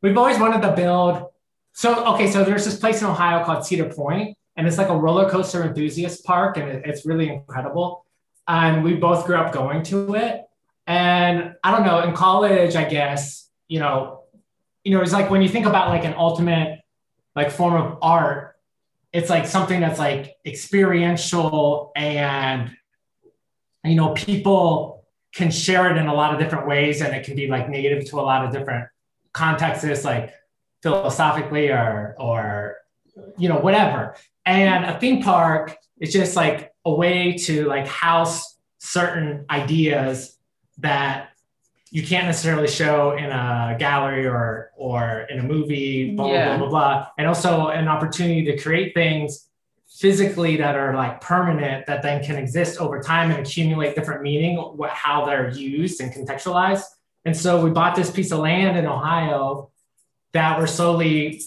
We've 0.01 0.17
always 0.17 0.39
wanted 0.39 0.61
to 0.61 0.73
build. 0.73 1.25
So 1.73 2.05
okay, 2.13 2.31
so 2.31 2.45
there's 2.45 2.63
this 2.63 2.79
place 2.79 3.01
in 3.01 3.07
Ohio 3.07 3.43
called 3.43 3.65
Cedar 3.65 3.89
Point, 3.93 4.37
and 4.55 4.65
it's 4.65 4.77
like 4.77 4.87
a 4.87 4.95
roller 4.95 5.29
coaster 5.29 5.63
enthusiast 5.63 6.23
park, 6.23 6.55
and 6.57 6.69
it- 6.69 6.83
it's 6.85 7.05
really 7.05 7.27
incredible. 7.29 8.05
And 8.47 8.83
we 8.83 8.95
both 8.95 9.25
grew 9.25 9.35
up 9.35 9.53
going 9.53 9.83
to 9.83 10.15
it. 10.15 10.43
And 10.85 11.55
I 11.63 11.71
don't 11.71 11.85
know, 11.85 12.01
in 12.01 12.13
college, 12.13 12.75
I 12.75 12.85
guess 12.85 13.47
you 13.67 13.79
know, 13.79 14.23
you 14.83 14.95
know, 14.95 15.01
it's 15.01 15.13
like 15.13 15.29
when 15.29 15.41
you 15.41 15.49
think 15.49 15.65
about 15.65 15.89
like 15.89 16.05
an 16.05 16.13
ultimate 16.17 16.79
like 17.35 17.51
form 17.51 17.75
of 17.75 17.97
art, 18.01 18.55
it's 19.13 19.29
like 19.29 19.45
something 19.45 19.79
that's 19.79 19.99
like 19.99 20.35
experiential 20.45 21.91
and 21.95 22.75
you 23.83 23.95
know 23.95 24.13
people 24.13 25.05
can 25.33 25.51
share 25.51 25.89
it 25.89 25.97
in 25.97 26.07
a 26.07 26.13
lot 26.13 26.33
of 26.33 26.39
different 26.39 26.67
ways 26.67 27.01
and 27.01 27.15
it 27.15 27.25
can 27.25 27.35
be 27.35 27.47
like 27.47 27.69
negative 27.69 28.05
to 28.09 28.19
a 28.19 28.21
lot 28.21 28.45
of 28.45 28.51
different 28.51 28.87
contexts 29.33 30.03
like 30.03 30.33
philosophically 30.83 31.69
or 31.69 32.15
or 32.19 32.75
you 33.37 33.47
know 33.47 33.59
whatever 33.59 34.15
and 34.45 34.85
a 34.85 34.99
theme 34.99 35.21
park 35.21 35.75
is 35.99 36.13
just 36.13 36.35
like 36.35 36.73
a 36.85 36.93
way 36.93 37.33
to 37.33 37.65
like 37.65 37.87
house 37.87 38.57
certain 38.79 39.45
ideas 39.49 40.37
that 40.79 41.29
you 41.89 42.05
can't 42.05 42.25
necessarily 42.25 42.67
show 42.67 43.15
in 43.17 43.25
a 43.25 43.75
gallery 43.79 44.27
or 44.27 44.71
or 44.75 45.25
in 45.29 45.39
a 45.39 45.43
movie 45.43 46.15
blah 46.15 46.27
blah 46.27 46.45
blah 46.45 46.57
blah 46.57 46.69
blah. 46.69 47.07
And 47.17 47.27
also 47.27 47.67
an 47.67 47.87
opportunity 47.87 48.43
to 48.45 48.57
create 48.57 48.93
things 48.93 49.47
physically 49.87 50.57
that 50.57 50.75
are 50.75 50.93
like 50.95 51.21
permanent 51.21 51.87
that 51.87 52.03
then 52.03 52.23
can 52.23 52.35
exist 52.35 52.79
over 52.79 53.01
time 53.01 53.31
and 53.31 53.39
accumulate 53.39 53.95
different 53.95 54.21
meaning 54.21 54.57
what 54.57 54.89
how 54.91 55.25
they're 55.25 55.49
used 55.49 56.01
and 56.01 56.13
contextualized. 56.13 56.83
And 57.25 57.35
so 57.35 57.63
we 57.63 57.71
bought 57.71 57.95
this 57.95 58.11
piece 58.11 58.31
of 58.31 58.39
land 58.39 58.77
in 58.77 58.85
ohio 58.85 59.71
that 60.33 60.59
we're 60.59 60.67
slowly 60.67 61.41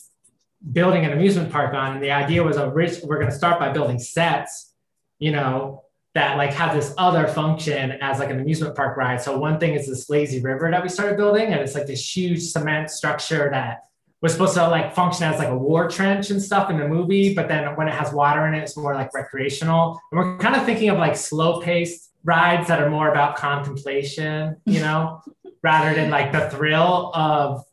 building 0.72 1.04
an 1.04 1.12
amusement 1.12 1.50
park 1.50 1.74
on 1.74 1.94
and 1.94 2.02
the 2.02 2.10
idea 2.10 2.42
was 2.42 2.58
rich 2.74 2.98
we're 3.02 3.16
going 3.18 3.30
to 3.30 3.36
start 3.36 3.58
by 3.58 3.70
building 3.70 3.98
sets 3.98 4.74
you 5.18 5.32
know 5.32 5.82
that 6.14 6.36
like 6.36 6.52
have 6.52 6.74
this 6.74 6.92
other 6.98 7.26
function 7.26 7.92
as 8.00 8.18
like 8.18 8.30
an 8.30 8.40
amusement 8.40 8.74
park 8.74 8.96
ride 8.96 9.20
so 9.20 9.38
one 9.38 9.58
thing 9.58 9.74
is 9.74 9.86
this 9.86 10.10
lazy 10.10 10.40
river 10.40 10.70
that 10.70 10.82
we 10.82 10.88
started 10.88 11.16
building 11.16 11.52
and 11.52 11.60
it's 11.60 11.74
like 11.74 11.86
this 11.86 12.16
huge 12.16 12.42
cement 12.42 12.90
structure 12.90 13.48
that 13.50 13.84
was 14.22 14.32
supposed 14.32 14.54
to 14.54 14.68
like 14.68 14.94
function 14.94 15.24
as 15.24 15.38
like 15.38 15.48
a 15.48 15.56
war 15.56 15.88
trench 15.88 16.30
and 16.30 16.42
stuff 16.42 16.70
in 16.70 16.76
the 16.76 16.86
movie, 16.86 17.34
but 17.34 17.48
then 17.48 17.74
when 17.76 17.88
it 17.88 17.94
has 17.94 18.12
water 18.12 18.46
in 18.46 18.54
it, 18.54 18.58
it's 18.58 18.76
more 18.76 18.94
like 18.94 19.12
recreational. 19.14 20.00
And 20.12 20.18
we're 20.18 20.36
kind 20.38 20.54
of 20.56 20.64
thinking 20.66 20.90
of 20.90 20.98
like 20.98 21.16
slow 21.16 21.60
paced 21.60 22.10
rides 22.22 22.68
that 22.68 22.82
are 22.82 22.90
more 22.90 23.10
about 23.10 23.36
contemplation, 23.36 24.56
you 24.66 24.80
know, 24.80 25.22
rather 25.62 25.94
than 25.94 26.10
like 26.10 26.32
the 26.32 26.50
thrill 26.50 27.12
of 27.14 27.64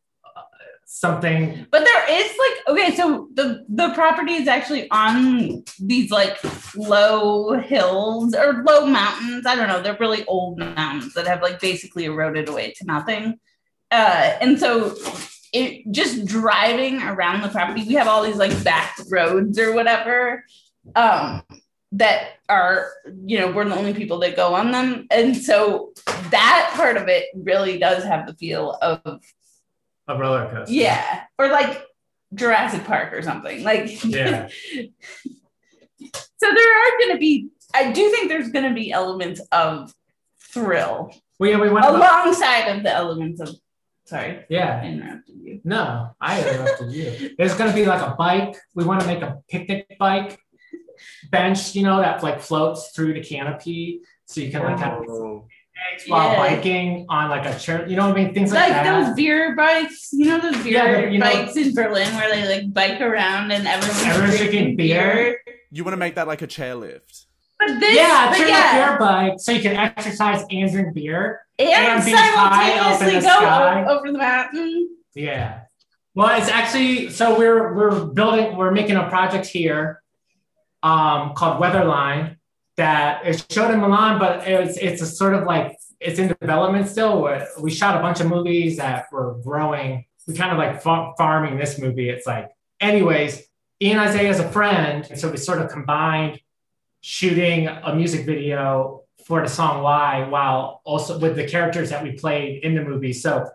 something. 1.00 1.66
but 1.72 1.84
there 1.84 2.22
is 2.22 2.32
like 2.38 2.77
okay, 2.77 2.96
so 2.96 3.27
the 3.34 3.66
the 3.70 3.89
property 3.94 4.34
is 4.34 4.48
actually 4.48 4.89
on 4.92 5.63
these 5.80 6.12
like 6.12 6.38
low 6.75 7.54
hills 7.54 8.34
or 8.34 8.63
low 8.63 8.86
mountains. 8.86 9.46
I 9.46 9.56
don't 9.56 9.68
know. 9.68 9.82
They're 9.82 9.98
really 10.00 10.25
old 10.25 10.58
mountains 10.58 11.13
that 11.13 11.27
have 11.27 11.42
like 11.42 11.60
basically 11.60 12.06
eroded 12.06 12.50
away 12.50 12.74
to 12.77 12.86
nothing. 12.86 13.39
Uh, 13.92 14.38
and 14.42 14.60
so 14.60 14.96
it 15.54 15.89
just 15.92 16.25
driving 16.25 17.01
around 17.01 17.42
the 17.42 17.50
property, 17.50 17.84
we 17.84 17.94
have 17.94 18.08
all 18.08 18.24
these 18.24 18.36
like 18.36 18.63
back 18.63 18.98
roads 19.10 19.58
or 19.58 19.74
whatever. 19.74 20.44
Um, 20.96 21.44
that 21.94 22.34
are 22.50 22.92
you 23.25 23.39
know 23.39 23.50
we're 23.50 23.63
the 23.63 23.75
only 23.75 23.94
people 23.94 24.20
that 24.20 24.36
go 24.36 24.54
on 24.54 24.72
them 24.72 25.08
and 25.10 25.38
so 25.38 25.94
that 26.32 26.72
part 26.75 26.98
of 26.98 27.08
it 27.08 27.27
really 27.34 27.80
does 27.80 28.04
have 28.04 28.27
the 28.27 28.34
feel 28.34 28.77
of 28.82 29.22
A 30.08 30.18
roller 30.18 30.50
coaster. 30.50 30.74
yeah, 30.74 31.24
or 31.38 31.50
like 31.50 31.84
Jurassic 32.34 32.84
Park 32.86 33.14
or 33.14 33.22
something. 33.22 33.64
Like, 33.64 34.04
Yeah. 34.04 34.48
so 36.00 36.08
there 36.54 36.78
are 36.78 37.00
going 37.00 37.12
to 37.14 37.18
be, 37.20 37.50
I 37.74 37.92
do 37.92 38.10
think 38.12 38.30
there's 38.30 38.50
going 38.50 38.68
to 38.68 38.74
be 38.74 38.92
elements 38.92 39.42
of 39.52 39.94
thrill 40.40 41.14
Well, 41.40 41.50
yeah, 41.52 41.60
we 41.60 41.70
went. 41.70 41.86
alongside 41.86 42.68
of 42.70 42.84
the 42.84 42.94
elements 42.94 43.42
of. 43.42 43.50
Sorry, 44.06 44.38
I 44.38 44.46
yeah. 44.50 44.84
interrupted 44.86 45.36
you. 45.36 45.60
No, 45.66 46.12
I 46.22 46.40
interrupted 46.42 46.92
you. 46.94 47.36
There's 47.38 47.56
going 47.56 47.70
to 47.70 47.76
be 47.76 47.86
like 47.86 48.02
a 48.02 48.16
bike. 48.16 48.56
We 48.74 48.86
want 48.86 49.02
to 49.02 49.08
make 49.08 49.22
a 49.22 49.40
picnic 49.50 49.98
bike 50.00 50.40
bench, 51.30 51.76
you 51.76 51.84
know, 51.84 51.98
that 52.00 52.24
like 52.24 52.40
floats 52.40 52.92
through 52.92 53.16
the 53.16 53.22
canopy. 53.24 54.02
So 54.26 54.40
you 54.42 54.50
can 54.52 54.64
like 54.64 54.80
have 54.80 55.02
eggs 55.02 55.12
while 56.07 56.31
Yeah. 56.31 56.38
biking 56.38 57.05
on 57.10 57.29
like 57.29 57.46
a 57.46 57.57
chair. 57.57 57.88
You 57.88 57.96
know 57.96 58.07
what 58.10 58.17
I 58.17 58.24
mean? 58.24 58.34
Things 58.34 58.51
like, 58.51 58.69
that. 58.69 58.77
Like 58.77 58.84
that. 58.86 59.05
those 59.07 59.15
beer 59.15 59.55
bikes, 59.55 60.10
you 60.13 60.25
know 60.25 60.39
those 60.39 60.63
beer 60.63 60.74
Yeah, 60.74 61.01
the- 61.01 61.12
you 61.12 61.17
know- 61.19 61.25
bikes 61.25 61.55
in 61.55 61.74
Berlin 61.74 62.13
where 62.15 62.29
they 62.34 62.48
like 62.48 62.74
bike 62.74 63.01
around 63.01 63.51
and 63.51 63.67
everyone's, 63.67 64.03
Everyone's 64.03 64.38
drinking 64.38 64.75
drinking 64.75 64.75
beer. 64.77 65.39
You 65.72 65.84
want 65.84 65.93
to 65.93 65.98
make 65.98 66.15
that 66.15 66.27
like 66.27 66.41
a 66.41 66.48
chairlift? 66.48 67.25
But 67.60 67.79
this, 67.79 67.96
yeah, 67.96 68.29
but 68.29 68.38
turn 68.38 68.48
yeah, 68.50 68.88
beer 68.89 69.00
bike 69.00 69.34
so 69.39 69.51
you 69.51 69.62
can 69.62 69.75
exercise 69.75 70.43
and 70.51 70.72
drink 70.72 70.93
beer. 70.93 71.41
and, 71.57 71.69
and 71.69 72.05
be 72.05 72.12
high 72.12 72.77
up 72.77 72.91
in 72.91 72.98
simultaneously 73.00 73.13
go 73.22 73.36
sky. 73.36 73.86
over 73.86 74.12
the 74.12 74.17
mountain. 74.17 74.89
Yeah. 75.15 75.62
Well, 76.13 76.39
it's 76.39 76.50
actually 76.50 77.10
so 77.10 77.38
we're 77.38 77.74
we're 77.75 78.05
building 78.05 78.55
we're 78.57 78.72
making 78.72 78.96
a 78.96 79.07
project 79.10 79.46
here 79.48 80.01
um, 80.84 81.34
called 81.36 81.60
Whether 81.60 81.84
Line 81.86 82.37
that 82.77 83.25
is 83.25 83.46
showed 83.50 83.72
in 83.72 83.81
Milan, 83.81 84.19
but 84.19 84.48
it's 84.48 84.77
it's 84.77 85.01
a 85.01 85.05
sort 85.05 85.34
of 85.34 85.43
like 85.46 85.77
it's 86.00 86.19
in 86.19 86.27
development 86.39 86.88
still. 86.88 87.27
We 87.60 87.72
shot 87.72 87.98
a 87.98 88.00
bunch 88.00 88.19
of 88.22 88.27
movies 88.27 88.77
that 88.77 89.07
were 89.12 89.39
growing. 89.43 90.05
We 90.27 90.36
kind 90.36 90.51
of 90.51 90.57
like 90.57 90.81
farming 90.81 91.57
this 91.57 91.79
movie. 91.79 92.10
It's 92.10 92.27
like, 92.27 92.50
anyways, 92.79 93.43
Ian 93.81 94.07
Isiah 94.07 94.29
is 94.29 94.39
a 94.39 94.50
friend, 94.50 95.05
and 95.10 95.19
so 95.19 95.29
we 95.29 95.38
sort 95.38 95.60
of 95.60 95.69
combined 95.69 96.39
shooting 97.01 97.67
a 97.67 97.96
music 97.96 98.25
video 98.25 99.03
for 99.25 99.41
the 99.41 99.48
song 99.48 99.84
Why 99.84 100.27
while 100.27 100.81
also 100.84 101.17
with 101.17 101.36
the 101.36 101.48
characters 101.48 101.89
that 101.89 102.03
we 102.03 102.13
played 102.13 102.63
in 102.63 102.75
the 102.75 102.81
movie. 102.81 103.13
So 103.13 103.50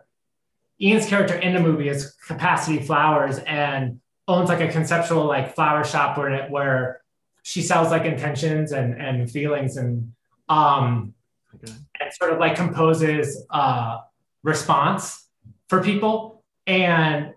Ian's 0.81 1.07
character 1.07 1.35
in 1.35 1.55
the 1.55 1.61
movie 1.61 1.89
is 1.89 2.15
Capacity 2.27 2.83
Flowers 2.83 3.39
and 3.39 4.01
owns 4.27 4.49
like 4.49 4.61
a 4.61 4.69
conceptual 4.69 5.27
like 5.27 5.55
flower 5.55 5.85
shop 5.85 6.19
where 6.19 6.49
where 6.49 7.02
she 7.43 7.63
sells 7.63 7.91
like 7.91 8.05
intentions 8.05 8.73
and 8.73 8.95
and 9.01 9.31
feelings 9.31 9.77
and 9.77 10.13
um 10.49 11.15
Okay. 11.55 11.73
and 12.01 12.13
sort 12.15 12.33
of 12.33 12.39
like 12.39 12.57
composes 12.57 13.45
uh 13.51 13.99
response 14.43 15.29
for 15.69 15.83
people. 15.83 16.43
And 16.67 17.35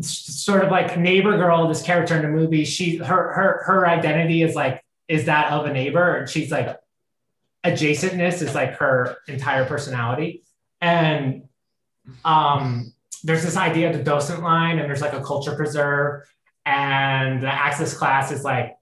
sort 0.00 0.64
of 0.64 0.70
like 0.70 0.96
neighbor 0.98 1.36
girl 1.36 1.68
this 1.68 1.82
character 1.82 2.16
in 2.16 2.22
the 2.22 2.28
movie 2.28 2.64
she 2.64 2.96
her 2.96 3.32
her 3.32 3.62
her 3.66 3.86
identity 3.86 4.42
is 4.42 4.54
like 4.54 4.82
is 5.06 5.26
that 5.26 5.52
of 5.52 5.66
a 5.66 5.72
neighbor? 5.72 6.16
And 6.16 6.28
she's 6.28 6.50
like 6.50 6.76
adjacentness 7.64 8.42
is 8.42 8.54
like 8.54 8.74
her 8.76 9.18
entire 9.28 9.64
personality. 9.66 10.42
And 10.80 11.44
um 12.24 12.92
there's 13.24 13.42
this 13.42 13.56
idea 13.56 13.90
of 13.90 13.96
the 13.96 14.02
docent 14.04 14.42
line 14.42 14.78
and 14.78 14.88
there's 14.88 15.00
like 15.02 15.12
a 15.12 15.22
culture 15.22 15.54
preserve. 15.54 16.22
And 16.64 17.42
the 17.42 17.52
access 17.52 17.94
class 17.94 18.30
is 18.30 18.44
like 18.44 18.77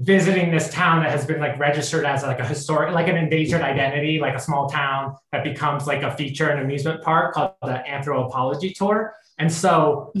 visiting 0.00 0.52
this 0.52 0.70
town 0.72 1.02
that 1.02 1.10
has 1.10 1.26
been 1.26 1.40
like 1.40 1.58
registered 1.58 2.04
as 2.04 2.22
like 2.22 2.38
a 2.38 2.44
historic 2.44 2.94
like 2.94 3.08
an 3.08 3.16
endangered 3.16 3.62
identity 3.62 4.20
like 4.20 4.34
a 4.34 4.38
small 4.38 4.68
town 4.68 5.16
that 5.32 5.42
becomes 5.42 5.88
like 5.88 6.02
a 6.02 6.16
feature 6.16 6.50
in 6.50 6.58
an 6.58 6.64
amusement 6.64 7.02
park 7.02 7.34
called 7.34 7.54
the 7.62 7.88
anthropology 7.88 8.72
tour. 8.72 9.14
And 9.38 9.52
so 9.52 10.12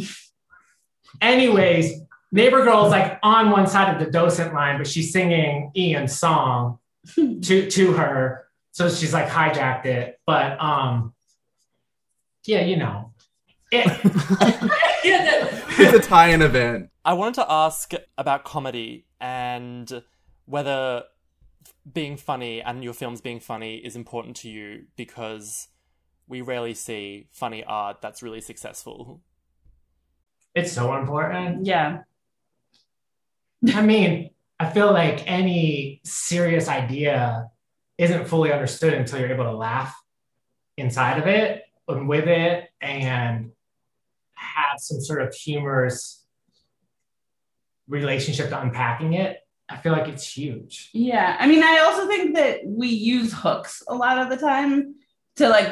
anyways 1.20 2.00
neighbor 2.32 2.64
girl 2.64 2.86
is 2.86 2.90
like 2.90 3.20
on 3.22 3.50
one 3.50 3.68
side 3.68 3.94
of 3.94 4.04
the 4.04 4.10
docent 4.10 4.52
line 4.52 4.78
but 4.78 4.86
she's 4.86 5.12
singing 5.12 5.70
ian's 5.76 6.18
song 6.18 6.78
to 7.14 7.70
to 7.70 7.92
her. 7.92 8.48
So 8.72 8.88
she's 8.88 9.12
like 9.12 9.28
hijacked 9.28 9.86
it. 9.86 10.18
But 10.26 10.60
um 10.60 11.14
yeah 12.46 12.62
you 12.62 12.76
know. 12.76 13.12
It, 13.70 13.86
It's 15.80 16.06
a 16.06 16.08
tie-in 16.08 16.42
event. 16.42 16.90
I 17.08 17.14
wanted 17.14 17.36
to 17.36 17.50
ask 17.50 17.92
about 18.18 18.44
comedy 18.44 19.06
and 19.18 20.02
whether 20.44 21.04
being 21.90 22.18
funny 22.18 22.60
and 22.60 22.84
your 22.84 22.92
films 22.92 23.22
being 23.22 23.40
funny 23.40 23.76
is 23.76 23.96
important 23.96 24.36
to 24.36 24.50
you 24.50 24.84
because 24.94 25.68
we 26.26 26.42
rarely 26.42 26.74
see 26.74 27.28
funny 27.32 27.64
art 27.64 28.02
that's 28.02 28.22
really 28.22 28.42
successful. 28.42 29.22
it's 30.54 30.70
so 30.70 30.98
important 30.98 31.64
Yeah. 31.64 32.00
I 33.74 33.80
mean, 33.80 34.28
I 34.60 34.68
feel 34.68 34.92
like 34.92 35.26
any 35.26 36.02
serious 36.04 36.68
idea 36.68 37.48
isn't 37.96 38.28
fully 38.28 38.52
understood 38.52 38.92
until 38.92 39.18
you're 39.18 39.32
able 39.32 39.44
to 39.44 39.56
laugh 39.56 39.98
inside 40.76 41.16
of 41.18 41.26
it 41.26 41.62
and 41.88 42.06
with 42.06 42.28
it 42.28 42.68
and 42.82 43.52
have 44.34 44.78
some 44.78 45.00
sort 45.00 45.22
of 45.22 45.34
humorous 45.34 46.17
relationship 47.88 48.50
to 48.50 48.60
unpacking 48.60 49.14
it, 49.14 49.38
I 49.68 49.76
feel 49.76 49.92
like 49.92 50.08
it's 50.08 50.26
huge. 50.36 50.90
Yeah. 50.92 51.36
I 51.38 51.46
mean, 51.46 51.62
I 51.62 51.78
also 51.78 52.06
think 52.06 52.34
that 52.36 52.60
we 52.64 52.88
use 52.88 53.32
hooks 53.32 53.82
a 53.88 53.94
lot 53.94 54.18
of 54.18 54.30
the 54.30 54.36
time 54.36 54.94
to 55.36 55.48
like 55.48 55.68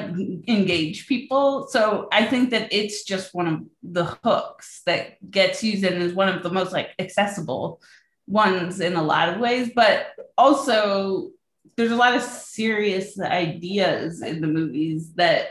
engage 0.46 1.08
people. 1.08 1.66
So 1.68 2.08
I 2.12 2.24
think 2.26 2.50
that 2.50 2.72
it's 2.72 3.04
just 3.04 3.34
one 3.34 3.46
of 3.48 3.60
the 3.82 4.04
hooks 4.22 4.82
that 4.86 5.18
gets 5.30 5.64
used 5.64 5.84
and 5.84 6.02
is 6.02 6.12
one 6.12 6.28
of 6.28 6.42
the 6.42 6.50
most 6.50 6.72
like 6.72 6.90
accessible 6.98 7.80
ones 8.26 8.80
in 8.80 8.94
a 8.94 9.02
lot 9.02 9.28
of 9.30 9.40
ways. 9.40 9.70
But 9.74 10.08
also, 10.36 11.30
there's 11.76 11.90
a 11.90 11.96
lot 11.96 12.14
of 12.14 12.22
serious 12.22 13.18
ideas 13.18 14.22
in 14.22 14.40
the 14.40 14.46
movies 14.46 15.12
that 15.14 15.48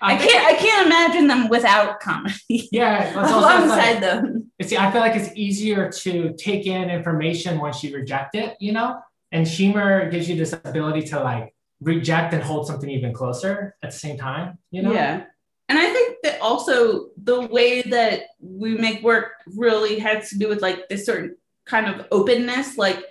I, 0.00 0.16
think- 0.16 0.30
can't 0.30 0.46
I 0.46 0.54
can't 0.54 0.86
imagine 0.86 1.26
them 1.26 1.48
without 1.48 2.00
comedy 2.00 2.68
Yeah, 2.72 3.12
alongside 3.14 3.94
like, 3.94 4.00
them. 4.00 4.49
See, 4.68 4.76
I 4.76 4.90
feel 4.90 5.00
like 5.00 5.16
it's 5.16 5.34
easier 5.36 5.90
to 5.90 6.34
take 6.34 6.66
in 6.66 6.90
information 6.90 7.58
once 7.58 7.82
you 7.82 7.94
reject 7.94 8.34
it, 8.34 8.56
you 8.60 8.72
know? 8.72 9.00
And 9.32 9.46
humor 9.46 10.10
gives 10.10 10.28
you 10.28 10.36
this 10.36 10.52
ability 10.52 11.02
to 11.08 11.20
like 11.20 11.54
reject 11.80 12.34
and 12.34 12.42
hold 12.42 12.66
something 12.66 12.90
even 12.90 13.12
closer 13.12 13.74
at 13.82 13.90
the 13.90 13.96
same 13.96 14.18
time, 14.18 14.58
you 14.70 14.82
know? 14.82 14.92
Yeah. 14.92 15.24
And 15.68 15.78
I 15.78 15.92
think 15.92 16.18
that 16.24 16.40
also 16.40 17.10
the 17.22 17.42
way 17.42 17.82
that 17.82 18.22
we 18.40 18.76
make 18.76 19.02
work 19.02 19.32
really 19.46 19.98
has 20.00 20.28
to 20.30 20.38
do 20.38 20.48
with 20.48 20.60
like 20.60 20.88
this 20.88 21.06
certain 21.06 21.36
kind 21.64 21.86
of 21.86 22.06
openness, 22.10 22.76
like 22.76 23.04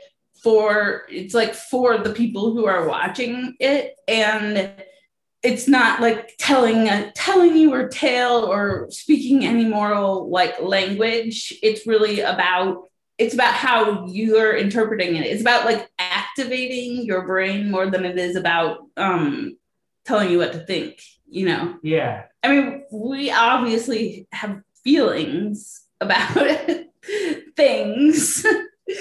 for 0.44 1.06
it's 1.10 1.34
like 1.34 1.56
for 1.56 1.98
the 1.98 2.13
people 2.13 2.53
who 2.53 2.65
are 2.65 2.88
watching 2.88 3.56
it. 3.60 3.96
And 4.08 4.72
it's 5.41 5.67
not 5.67 6.01
like 6.01 6.36
telling 6.38 6.89
a 6.89 7.12
telling 7.13 7.55
you 7.55 7.74
a 7.75 7.88
tale 7.88 8.46
or 8.46 8.88
speaking 8.89 9.46
any 9.46 9.65
moral 9.65 10.29
like 10.29 10.62
language. 10.62 11.53
It's 11.63 11.88
really 11.88 12.19
about 12.19 12.84
it's 13.17 13.34
about 13.34 13.53
how 13.53 14.08
you're 14.08 14.55
interpreting 14.55 15.15
it. 15.15 15.25
It's 15.25 15.41
about 15.41 15.65
like 15.65 15.89
activating 16.00 17.05
your 17.05 17.25
brain 17.25 17.69
more 17.69 17.89
than 17.89 18.05
it 18.05 18.17
is 18.17 18.36
about 18.36 18.79
um 18.98 19.58
telling 20.05 20.29
you 20.31 20.39
what 20.39 20.53
to 20.53 20.60
think, 20.60 21.01
you 21.29 21.46
know. 21.46 21.77
Yeah. 21.84 22.25
I 22.43 22.50
mean, 22.50 22.86
we 22.91 23.31
obviously 23.31 24.27
have 24.31 24.62
feelings 24.84 25.84
about 26.01 26.34
things, 27.55 28.46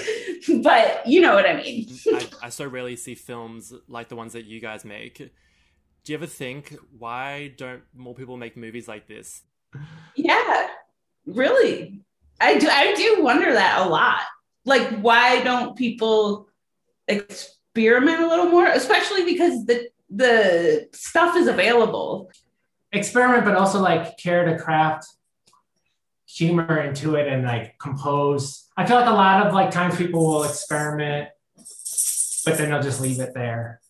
but 0.61 1.07
you 1.07 1.21
know 1.21 1.33
what 1.33 1.45
I 1.45 1.55
mean. 1.55 1.87
I, 2.13 2.27
I 2.43 2.49
so 2.49 2.65
rarely 2.65 2.95
see 2.95 3.15
films 3.15 3.73
like 3.87 4.09
the 4.09 4.15
ones 4.15 4.33
that 4.33 4.45
you 4.45 4.59
guys 4.59 4.85
make. 4.85 5.31
Do 6.03 6.13
you 6.13 6.17
ever 6.17 6.25
think 6.25 6.75
why 6.97 7.53
don't 7.57 7.83
more 7.95 8.15
people 8.15 8.37
make 8.37 8.57
movies 8.57 8.87
like 8.87 9.07
this? 9.07 9.41
Yeah, 10.15 10.67
really. 11.25 12.01
I 12.41 12.57
do. 12.57 12.67
I 12.67 12.93
do 12.95 13.23
wonder 13.23 13.51
that 13.51 13.85
a 13.85 13.89
lot. 13.89 14.21
Like, 14.65 14.87
why 14.99 15.43
don't 15.43 15.77
people 15.77 16.47
experiment 17.07 18.21
a 18.21 18.27
little 18.27 18.47
more? 18.47 18.67
Especially 18.67 19.25
because 19.25 19.65
the 19.65 19.89
the 20.09 20.89
stuff 20.93 21.35
is 21.35 21.47
available. 21.47 22.31
Experiment, 22.91 23.45
but 23.45 23.55
also 23.55 23.79
like 23.79 24.17
care 24.17 24.45
to 24.45 24.57
craft 24.57 25.07
humor 26.25 26.81
into 26.81 27.15
it 27.15 27.27
and 27.27 27.43
like 27.43 27.77
compose. 27.79 28.67
I 28.77 28.85
feel 28.85 28.95
like 28.95 29.09
a 29.09 29.13
lot 29.13 29.45
of 29.45 29.53
like 29.53 29.71
times 29.71 29.97
people 29.97 30.25
will 30.25 30.43
experiment, 30.43 31.29
but 32.45 32.57
then 32.57 32.69
they'll 32.69 32.81
just 32.81 33.01
leave 33.01 33.19
it 33.19 33.33
there. 33.33 33.81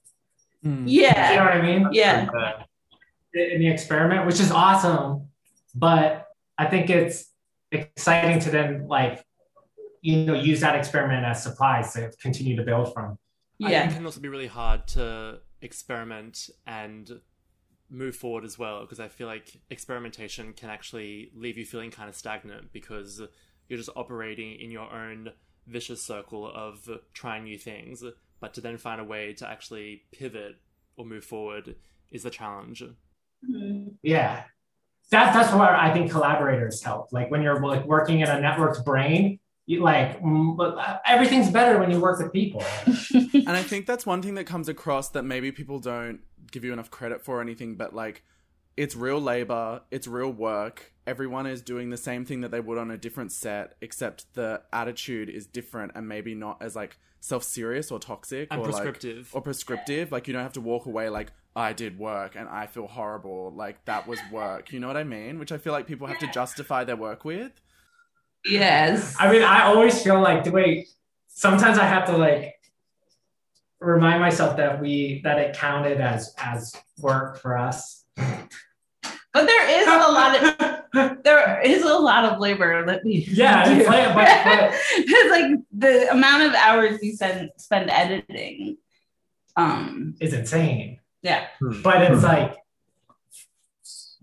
Hmm. 0.64 0.88
You 1.32 1.38
know 1.38 1.46
what 1.46 1.54
I 1.54 1.62
mean? 1.62 1.88
yeah, 1.92 2.28
in 3.34 3.60
the 3.60 3.68
experiment, 3.68 4.26
which 4.26 4.40
is 4.40 4.52
awesome. 4.52 5.28
But 5.76 6.28
I 6.58 6.66
think 6.66 6.90
it's 6.90 7.32
exciting 7.72 8.40
to 8.42 8.50
then 8.50 8.88
like, 8.88 9.24
you 10.02 10.26
know, 10.26 10.34
use 10.34 10.62
that 10.62 10.76
experiment 10.76 11.26
as 11.26 11.44
supplies 11.44 11.94
to 11.94 12.12
continue 12.22 12.56
to 12.56 12.64
build 12.64 12.94
from. 12.94 13.18
I 13.62 13.66
think 13.66 13.72
yeah. 13.72 13.90
it 13.90 13.94
can 13.94 14.06
also 14.06 14.22
be 14.22 14.30
really 14.30 14.48
hard 14.48 14.88
to 14.90 15.40
experiment 15.62 16.50
and 16.66 17.20
move 17.90 18.16
forward 18.16 18.46
as 18.46 18.58
well 18.58 18.82
because 18.82 19.00
I 19.00 19.08
feel 19.08 19.28
like 19.28 19.60
experimentation 19.70 20.54
can 20.54 20.70
actually 20.70 21.32
leave 21.36 21.58
you 21.58 21.66
feeling 21.66 21.92
kind 21.92 22.08
of 22.08 22.16
stagnant 22.16 22.72
because 22.72 23.22
you're 23.68 23.78
just 23.78 23.90
operating 23.96 24.60
in 24.60 24.72
your 24.72 24.92
own 24.92 25.32
vicious 25.68 26.02
circle 26.06 26.50
of 26.52 26.88
trying 27.14 27.44
new 27.44 27.58
things. 27.58 28.04
But 28.40 28.54
to 28.56 28.62
then 28.62 28.78
find 28.78 29.02
a 29.02 29.04
way 29.04 29.34
to 29.34 29.50
actually 29.50 30.04
pivot 30.12 30.58
or 30.96 31.06
move 31.06 31.24
forward 31.24 31.76
is 32.12 32.24
the 32.24 32.30
challenge. 32.30 32.84
Mhm. 33.48 33.96
Yeah. 34.02 34.44
That's 35.12 35.36
that's 35.36 35.54
where 35.54 35.76
I 35.76 35.92
think 35.92 36.12
collaborators 36.12 36.84
help. 36.84 37.12
Like 37.12 37.32
when 37.32 37.42
you're 37.42 37.60
like 37.62 37.86
working 37.86 38.20
in 38.20 38.28
a 38.28 38.36
networked 38.36 38.86
brain, 38.86 39.40
you 39.66 39.82
like 39.82 40.22
mm, 40.22 41.00
everything's 41.06 41.50
better 41.52 41.80
when 41.80 41.92
you 41.92 42.00
work 42.00 42.20
with 42.20 42.32
people. 42.32 42.64
And 43.34 43.50
I 43.50 43.64
think 43.64 43.86
that's 43.88 44.06
one 44.06 44.22
thing 44.22 44.36
that 44.36 44.46
comes 44.46 44.70
across 44.70 45.10
that 45.10 45.24
maybe 45.24 45.52
people 45.52 45.80
don't 45.80 46.20
give 46.52 46.64
you 46.64 46.74
enough 46.74 46.92
credit 46.92 47.22
for 47.22 47.38
or 47.38 47.42
anything, 47.42 47.76
but 47.76 47.96
like 47.96 48.24
it's 48.80 48.96
real 48.96 49.20
labor, 49.20 49.82
it's 49.92 50.08
real 50.08 50.32
work. 50.32 50.94
Everyone 51.06 51.46
is 51.46 51.62
doing 51.62 51.90
the 51.90 51.98
same 51.98 52.24
thing 52.24 52.40
that 52.42 52.52
they 52.52 52.62
would 52.62 52.78
on 52.78 52.90
a 52.90 52.98
different 52.98 53.34
set, 53.34 53.76
except 53.82 54.34
the 54.36 54.62
attitude 54.72 55.28
is 55.28 55.46
different 55.46 55.92
and 55.96 56.08
maybe 56.08 56.34
not 56.34 56.62
as 56.62 56.78
like 56.78 56.98
self 57.20 57.44
serious 57.44 57.92
or 57.92 58.00
toxic 58.00 58.48
And 58.50 58.62
or 58.62 58.64
prescriptive. 58.64 59.34
Like, 59.34 59.36
or 59.36 59.42
prescriptive. 59.42 60.14
Like 60.14 60.28
you 60.28 60.34
don't 60.34 60.44
have 60.44 60.54
to 60.54 60.62
walk 60.62 60.86
away 60.86 61.10
like 61.10 61.34
I 61.58 61.74
did 61.74 62.00
work 62.00 62.38
and 62.38 62.48
I 62.48 62.68
feel 62.68 62.88
horrible. 62.88 63.52
Like 63.54 63.84
that 63.84 64.08
was 64.08 64.18
work. 64.32 64.72
You 64.72 64.80
know 64.80 64.88
what 64.88 64.96
I 64.96 65.04
mean? 65.04 65.40
Which 65.40 65.52
I 65.52 65.58
feel 65.58 65.74
like 65.74 65.86
people 65.86 66.08
have 66.08 66.20
to 66.20 66.32
justify 66.32 66.86
their 66.86 66.96
work 66.96 67.26
with. 67.26 67.52
Yes. 68.46 69.14
I 69.20 69.30
mean, 69.30 69.44
I 69.44 69.64
always 69.64 70.02
feel 70.02 70.22
like 70.22 70.46
the 70.46 70.52
way 70.52 70.88
sometimes 71.28 71.78
I 71.78 71.86
have 71.86 72.06
to 72.06 72.16
like 72.16 72.56
remind 73.82 74.22
myself 74.22 74.56
that 74.56 74.80
we 74.80 75.20
that 75.26 75.38
it 75.38 75.58
counted 75.58 76.00
as 76.00 76.34
as 76.38 76.74
work 76.98 77.42
for 77.42 77.58
us. 77.58 78.06
But 79.34 79.46
there 79.46 79.82
is 79.82 79.88
a 79.88 80.12
lot 80.12 80.36
of 81.16 81.24
there 81.24 81.62
is 81.62 81.84
a 81.84 81.94
lot 82.00 82.26
of 82.26 82.40
labor 82.40 82.86
that 82.86 83.04
we 83.04 83.28
Yeah, 83.30 83.64
do. 83.66 83.80
it's 83.80 83.88
like- 83.88 84.14
but- 84.16 84.44
but- 84.44 84.74
it's 84.92 85.32
like 85.32 85.60
the 85.72 86.12
amount 86.12 86.44
of 86.44 86.54
hours 86.56 87.02
you 87.04 87.16
spend 87.16 87.52
spend 87.58 87.90
editing. 87.90 88.78
Um 89.56 90.16
is 90.20 90.34
insane. 90.34 91.00
yeah. 91.22 91.48
But 91.84 92.02
it's 92.12 92.24
like 92.24 92.56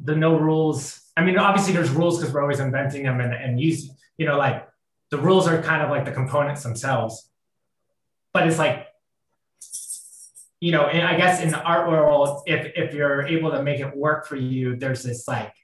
the 0.03 0.17
no 0.17 0.39
rules. 0.39 1.01
I 1.17 1.23
mean, 1.25 1.39
obviously 1.39 1.73
there's 1.73 1.91
rules 1.91 2.19
because 2.19 2.33
we're 2.35 2.43
always 2.43 2.61
inventing 2.61 3.05
them 3.05 3.21
and, 3.21 3.33
and 3.33 3.59
using, 3.61 3.95
you 4.19 4.27
know, 4.27 4.37
like 4.37 4.67
the 5.11 5.19
rules 5.19 5.49
are 5.49 5.63
kind 5.63 5.83
of 5.83 5.89
like 5.91 6.05
the 6.05 6.13
components 6.13 6.63
themselves. 6.63 7.31
But 8.35 8.47
it's 8.47 8.59
like, 8.59 8.86
you 10.67 10.73
know, 10.73 10.89
and 10.89 11.07
I 11.07 11.17
guess 11.17 11.41
in 11.41 11.51
the 11.51 11.63
art 11.63 11.89
world, 11.89 12.43
if 12.45 12.73
if 12.75 12.93
you're 12.93 13.25
able 13.25 13.53
to 13.53 13.63
make 13.63 13.79
it 13.79 13.97
work 13.97 14.27
for 14.27 14.35
you, 14.35 14.75
there's 14.75 15.05
this 15.05 15.29
like 15.29 15.55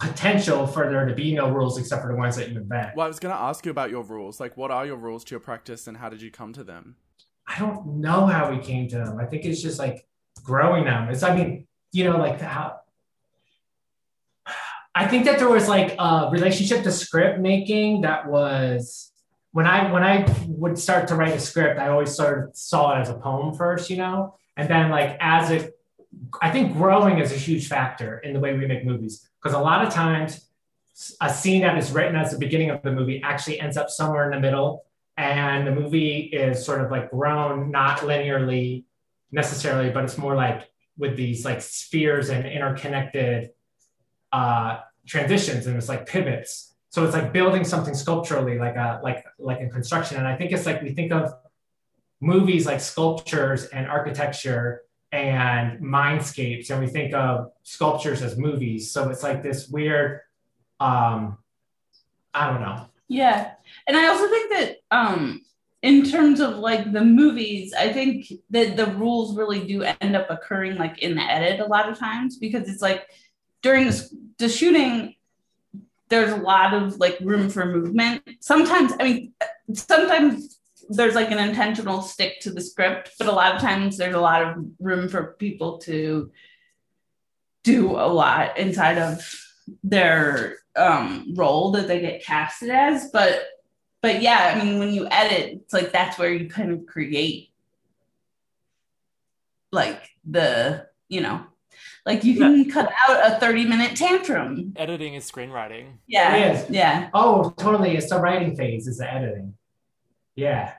potential 0.00 0.66
for 0.66 0.90
there 0.90 1.06
to 1.06 1.14
be 1.14 1.32
no 1.32 1.48
rules 1.48 1.78
except 1.78 2.02
for 2.02 2.08
the 2.08 2.16
ones 2.16 2.34
that 2.34 2.50
you 2.50 2.56
invent. 2.56 2.96
Well, 2.96 3.04
I 3.04 3.08
was 3.08 3.20
going 3.20 3.32
to 3.32 3.40
ask 3.40 3.64
you 3.64 3.70
about 3.70 3.88
your 3.88 4.02
rules. 4.02 4.40
Like, 4.40 4.56
what 4.56 4.72
are 4.72 4.84
your 4.84 4.96
rules 4.96 5.22
to 5.26 5.30
your 5.30 5.38
practice 5.38 5.86
and 5.86 5.96
how 5.96 6.08
did 6.08 6.20
you 6.20 6.32
come 6.32 6.52
to 6.54 6.64
them? 6.64 6.96
I 7.46 7.56
don't 7.60 8.00
know 8.00 8.26
how 8.26 8.50
we 8.50 8.58
came 8.58 8.88
to 8.88 8.96
them. 8.96 9.20
I 9.20 9.26
think 9.26 9.44
it's 9.44 9.62
just 9.62 9.78
like 9.78 10.08
growing 10.42 10.82
them. 10.82 11.08
It's, 11.08 11.22
I 11.22 11.32
mean, 11.32 11.68
you 11.92 12.02
know, 12.02 12.16
like 12.16 12.40
how. 12.40 12.80
I 14.92 15.06
think 15.06 15.24
that 15.26 15.38
there 15.38 15.48
was 15.48 15.68
like 15.68 15.94
a 16.00 16.30
relationship 16.32 16.82
to 16.82 16.90
script 16.90 17.38
making 17.38 18.00
that 18.00 18.26
was 18.26 19.11
when 19.52 19.66
I 19.66 19.92
when 19.92 20.02
I 20.02 20.26
would 20.48 20.78
start 20.78 21.08
to 21.08 21.14
write 21.14 21.34
a 21.34 21.40
script, 21.40 21.78
I 21.78 21.88
always 21.88 22.14
sort 22.14 22.48
of 22.48 22.56
saw 22.56 22.96
it 22.96 23.02
as 23.02 23.10
a 23.10 23.14
poem 23.14 23.54
first, 23.54 23.90
you 23.90 23.96
know, 23.96 24.34
and 24.56 24.68
then 24.68 24.90
like 24.90 25.16
as 25.20 25.50
it, 25.50 25.78
I 26.40 26.50
think 26.50 26.72
growing 26.72 27.18
is 27.18 27.32
a 27.32 27.36
huge 27.36 27.68
factor 27.68 28.18
in 28.18 28.32
the 28.32 28.40
way 28.40 28.56
we 28.56 28.66
make 28.66 28.84
movies 28.84 29.28
because 29.40 29.56
a 29.56 29.60
lot 29.60 29.86
of 29.86 29.92
times 29.92 30.48
a 31.20 31.32
scene 31.32 31.62
that 31.62 31.78
is 31.78 31.90
written 31.92 32.16
as 32.16 32.32
the 32.32 32.38
beginning 32.38 32.70
of 32.70 32.82
the 32.82 32.92
movie 32.92 33.22
actually 33.22 33.60
ends 33.60 33.76
up 33.76 33.88
somewhere 33.88 34.24
in 34.24 34.30
the 34.30 34.40
middle 34.40 34.84
and 35.16 35.66
the 35.66 35.70
movie 35.70 36.30
is 36.32 36.64
sort 36.64 36.80
of 36.80 36.90
like 36.90 37.10
grown 37.10 37.70
not 37.70 38.00
linearly 38.00 38.84
necessarily 39.30 39.90
but 39.90 40.04
it's 40.04 40.18
more 40.18 40.34
like 40.34 40.68
with 40.98 41.16
these 41.16 41.46
like 41.46 41.62
spheres 41.62 42.28
and 42.28 42.46
interconnected 42.46 43.50
uh 44.32 44.80
transitions 45.06 45.66
and 45.66 45.76
it's 45.76 45.88
like 45.88 46.06
pivots 46.06 46.71
so 46.92 47.02
it's 47.06 47.14
like 47.14 47.32
building 47.32 47.64
something 47.64 47.94
sculpturally 47.94 48.58
like 48.58 48.76
a 48.76 49.00
like 49.02 49.24
like 49.38 49.60
in 49.60 49.70
construction. 49.70 50.18
And 50.18 50.28
i 50.28 50.36
think 50.36 50.52
it's 50.52 50.66
like 50.66 50.82
we 50.82 50.90
think 50.92 51.10
of 51.10 51.32
movies 52.20 52.66
like 52.66 52.80
sculptures 52.80 53.64
and 53.64 53.86
architecture 53.86 54.82
and 55.10 55.80
mindscapes 55.80 56.70
and 56.70 56.80
we 56.80 56.86
think 56.86 57.14
of 57.14 57.50
sculptures 57.62 58.20
as 58.20 58.36
movies. 58.36 58.92
So 58.92 59.08
it's 59.08 59.22
like 59.22 59.42
this 59.42 59.68
weird 59.68 60.20
um 60.80 61.38
i 62.34 62.50
don't 62.50 62.60
know. 62.60 62.86
Yeah. 63.08 63.52
And 63.86 63.96
I 63.96 64.08
also 64.08 64.28
think 64.28 64.52
that 64.52 64.76
um 64.90 65.42
in 65.80 66.04
terms 66.04 66.40
of 66.40 66.58
like 66.58 66.92
the 66.92 67.04
movies, 67.04 67.72
I 67.72 67.90
think 67.90 68.30
that 68.50 68.76
the 68.76 68.86
rules 68.86 69.34
really 69.34 69.66
do 69.66 69.82
end 69.82 70.14
up 70.14 70.28
occurring 70.28 70.76
like 70.76 70.98
in 70.98 71.14
the 71.14 71.22
edit 71.22 71.58
a 71.58 71.64
lot 71.64 71.88
of 71.88 71.98
times 71.98 72.36
because 72.36 72.68
it's 72.68 72.82
like 72.82 73.08
during 73.62 73.86
the, 73.86 74.10
the 74.38 74.48
shooting 74.50 75.16
there's 76.12 76.30
a 76.30 76.36
lot 76.36 76.74
of 76.74 77.00
like 77.00 77.18
room 77.22 77.48
for 77.48 77.64
movement. 77.64 78.22
Sometimes, 78.40 78.92
I 79.00 79.04
mean, 79.04 79.32
sometimes 79.72 80.60
there's 80.90 81.14
like 81.14 81.30
an 81.30 81.38
intentional 81.38 82.02
stick 82.02 82.38
to 82.40 82.50
the 82.50 82.60
script, 82.60 83.12
but 83.18 83.28
a 83.28 83.32
lot 83.32 83.54
of 83.54 83.62
times 83.62 83.96
there's 83.96 84.14
a 84.14 84.20
lot 84.20 84.42
of 84.42 84.62
room 84.78 85.08
for 85.08 85.34
people 85.38 85.78
to 85.78 86.30
do 87.64 87.92
a 87.92 88.12
lot 88.12 88.58
inside 88.58 88.98
of 88.98 89.26
their 89.82 90.58
um, 90.76 91.32
role 91.34 91.70
that 91.72 91.88
they 91.88 92.00
get 92.00 92.22
casted 92.22 92.68
as. 92.68 93.08
But 93.10 93.46
but 94.02 94.20
yeah, 94.20 94.52
I 94.54 94.62
mean, 94.62 94.78
when 94.78 94.92
you 94.92 95.08
edit, 95.10 95.60
it's 95.62 95.72
like 95.72 95.92
that's 95.92 96.18
where 96.18 96.30
you 96.30 96.50
kind 96.50 96.72
of 96.72 96.84
create 96.84 97.52
like 99.70 100.10
the 100.28 100.88
you 101.08 101.22
know 101.22 101.46
like 102.04 102.24
you 102.24 102.36
can 102.36 102.68
cut 102.70 102.90
out 103.08 103.32
a 103.32 103.38
30 103.38 103.64
minute 103.66 103.96
tantrum 103.96 104.72
Editing 104.76 105.14
is 105.14 105.30
screenwriting. 105.30 105.98
yeah 106.06 106.34
It 106.36 106.56
is. 106.56 106.70
yeah 106.70 107.10
Oh, 107.14 107.50
totally. 107.56 107.96
It's 107.96 108.08
the 108.10 108.18
writing 108.18 108.56
phase, 108.56 108.86
is 108.86 108.98
the 108.98 109.12
editing. 109.12 109.54
Yeah. 110.34 110.72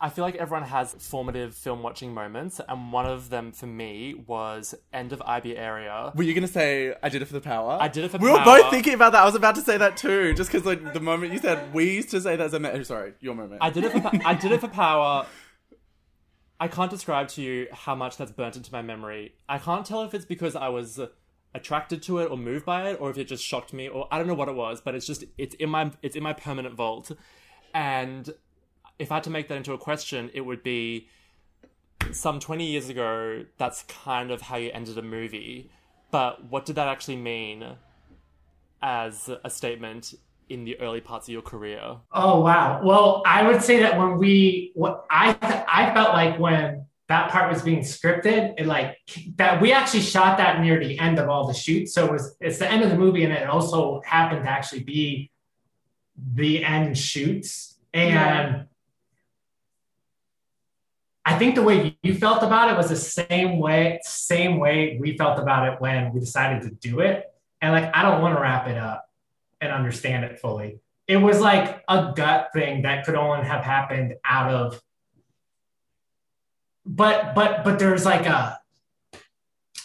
I 0.00 0.10
feel 0.10 0.24
like 0.24 0.36
everyone 0.36 0.68
has 0.68 0.94
formative 0.94 1.56
film 1.56 1.82
watching 1.82 2.14
moments, 2.14 2.60
and 2.68 2.92
one 2.92 3.04
of 3.04 3.30
them 3.30 3.50
for 3.50 3.66
me 3.66 4.14
was 4.14 4.72
end 4.92 5.12
of 5.12 5.20
I-Be 5.26 5.56
Area. 5.58 6.12
Were 6.14 6.22
you 6.22 6.34
gonna 6.34 6.46
say 6.46 6.94
I 7.02 7.08
did 7.08 7.20
it 7.20 7.24
for 7.24 7.32
the 7.32 7.40
power? 7.40 7.76
I 7.80 7.88
did 7.88 8.04
it 8.04 8.12
for 8.12 8.18
power. 8.18 8.26
We 8.28 8.32
were 8.32 8.44
both 8.44 8.70
thinking 8.70 8.94
about 8.94 9.10
that. 9.10 9.22
I 9.22 9.24
was 9.24 9.34
about 9.34 9.56
to 9.56 9.60
say 9.60 9.76
that 9.76 9.96
too, 9.96 10.34
just 10.34 10.52
because 10.52 10.64
like 10.64 10.92
the 10.94 11.00
moment 11.00 11.32
you 11.32 11.40
said 11.40 11.74
we 11.74 11.90
used 11.96 12.10
to 12.10 12.20
say 12.20 12.36
that 12.36 12.44
as 12.44 12.54
a 12.54 12.72
oh, 12.72 12.82
sorry, 12.84 13.14
your 13.18 13.34
moment. 13.34 13.58
I 13.60 13.70
did 13.70 13.82
it 13.84 13.90
for 13.92 14.00
pa- 14.00 14.12
I 14.24 14.34
did 14.34 14.52
it 14.52 14.60
for 14.60 14.68
power. 14.68 15.26
I 16.60 16.68
can't 16.68 16.90
describe 16.90 17.28
to 17.28 17.42
you 17.42 17.68
how 17.72 17.94
much 17.94 18.16
that's 18.16 18.32
burnt 18.32 18.56
into 18.56 18.72
my 18.72 18.82
memory. 18.82 19.34
I 19.48 19.58
can't 19.58 19.86
tell 19.86 20.02
if 20.02 20.12
it's 20.12 20.24
because 20.24 20.56
I 20.56 20.68
was 20.68 21.00
attracted 21.54 22.02
to 22.02 22.18
it 22.18 22.30
or 22.30 22.36
moved 22.36 22.64
by 22.64 22.90
it, 22.90 23.00
or 23.00 23.10
if 23.10 23.18
it 23.18 23.24
just 23.24 23.44
shocked 23.44 23.72
me, 23.72 23.88
or 23.88 24.08
I 24.10 24.18
don't 24.18 24.26
know 24.26 24.34
what 24.34 24.48
it 24.48 24.54
was. 24.54 24.80
But 24.80 24.94
it's 24.94 25.06
just 25.06 25.24
it's 25.36 25.54
in 25.56 25.70
my 25.70 25.92
it's 26.02 26.16
in 26.16 26.22
my 26.22 26.32
permanent 26.32 26.74
vault, 26.74 27.12
and 27.74 28.28
if 28.98 29.12
I 29.12 29.16
had 29.16 29.24
to 29.24 29.30
make 29.30 29.48
that 29.48 29.56
into 29.56 29.72
a 29.72 29.78
question, 29.78 30.30
it 30.34 30.40
would 30.40 30.62
be 30.62 31.08
some 32.10 32.40
twenty 32.40 32.66
years 32.66 32.88
ago. 32.88 33.44
That's 33.56 33.84
kind 33.84 34.30
of 34.30 34.42
how 34.42 34.56
you 34.56 34.70
ended 34.72 34.98
a 34.98 35.02
movie, 35.02 35.70
but 36.10 36.44
what 36.50 36.66
did 36.66 36.76
that 36.76 36.88
actually 36.88 37.16
mean 37.16 37.76
as 38.82 39.30
a 39.44 39.50
statement 39.50 40.14
in 40.48 40.64
the 40.64 40.78
early 40.80 41.00
parts 41.00 41.28
of 41.28 41.32
your 41.32 41.42
career? 41.42 41.96
Oh 42.12 42.40
wow. 42.40 42.80
Well, 42.82 43.22
I 43.26 43.46
would 43.46 43.62
say 43.62 43.80
that 43.80 43.98
when 43.98 44.18
we, 44.18 44.72
what 44.74 45.04
I 45.10 45.36
I 45.68 45.92
felt 45.94 46.10
like 46.12 46.38
when 46.38 46.86
that 47.08 47.30
part 47.30 47.50
was 47.52 47.62
being 47.62 47.80
scripted, 47.80 48.54
it 48.58 48.66
like 48.66 48.98
that 49.36 49.60
we 49.60 49.72
actually 49.72 50.02
shot 50.02 50.38
that 50.38 50.60
near 50.60 50.78
the 50.78 50.98
end 50.98 51.18
of 51.18 51.28
all 51.28 51.46
the 51.46 51.54
shoots. 51.54 51.92
So 51.94 52.06
it 52.06 52.12
was 52.12 52.36
it's 52.40 52.58
the 52.58 52.70
end 52.70 52.84
of 52.84 52.90
the 52.90 52.98
movie, 52.98 53.24
and 53.24 53.32
it 53.32 53.48
also 53.48 54.00
happened 54.04 54.44
to 54.44 54.50
actually 54.50 54.82
be 54.84 55.30
the 56.34 56.64
end 56.64 56.96
shoots. 56.98 57.78
And 57.94 58.10
Yeah. 58.10 58.62
I 61.24 61.38
think 61.38 61.56
the 61.56 61.62
way 61.62 61.98
you 62.02 62.14
felt 62.14 62.42
about 62.42 62.70
it 62.70 62.76
was 62.76 62.88
the 62.88 62.96
same 62.96 63.58
way, 63.58 64.00
same 64.02 64.58
way 64.58 64.96
we 64.98 65.14
felt 65.18 65.38
about 65.38 65.70
it 65.70 65.78
when 65.78 66.10
we 66.14 66.20
decided 66.20 66.62
to 66.62 66.70
do 66.70 67.00
it. 67.00 67.30
And 67.60 67.72
like, 67.72 67.94
I 67.94 68.00
don't 68.00 68.22
want 68.22 68.34
to 68.34 68.40
wrap 68.40 68.66
it 68.66 68.78
up 68.78 69.07
and 69.60 69.72
understand 69.72 70.24
it 70.24 70.38
fully. 70.38 70.80
It 71.06 71.16
was 71.16 71.40
like 71.40 71.82
a 71.88 72.12
gut 72.14 72.50
thing 72.52 72.82
that 72.82 73.04
could 73.04 73.14
only 73.14 73.46
have 73.46 73.64
happened 73.64 74.14
out 74.24 74.52
of. 74.52 74.82
But 76.84 77.34
but 77.34 77.64
but 77.64 77.78
there's 77.78 78.04
like 78.04 78.26
a 78.26 78.60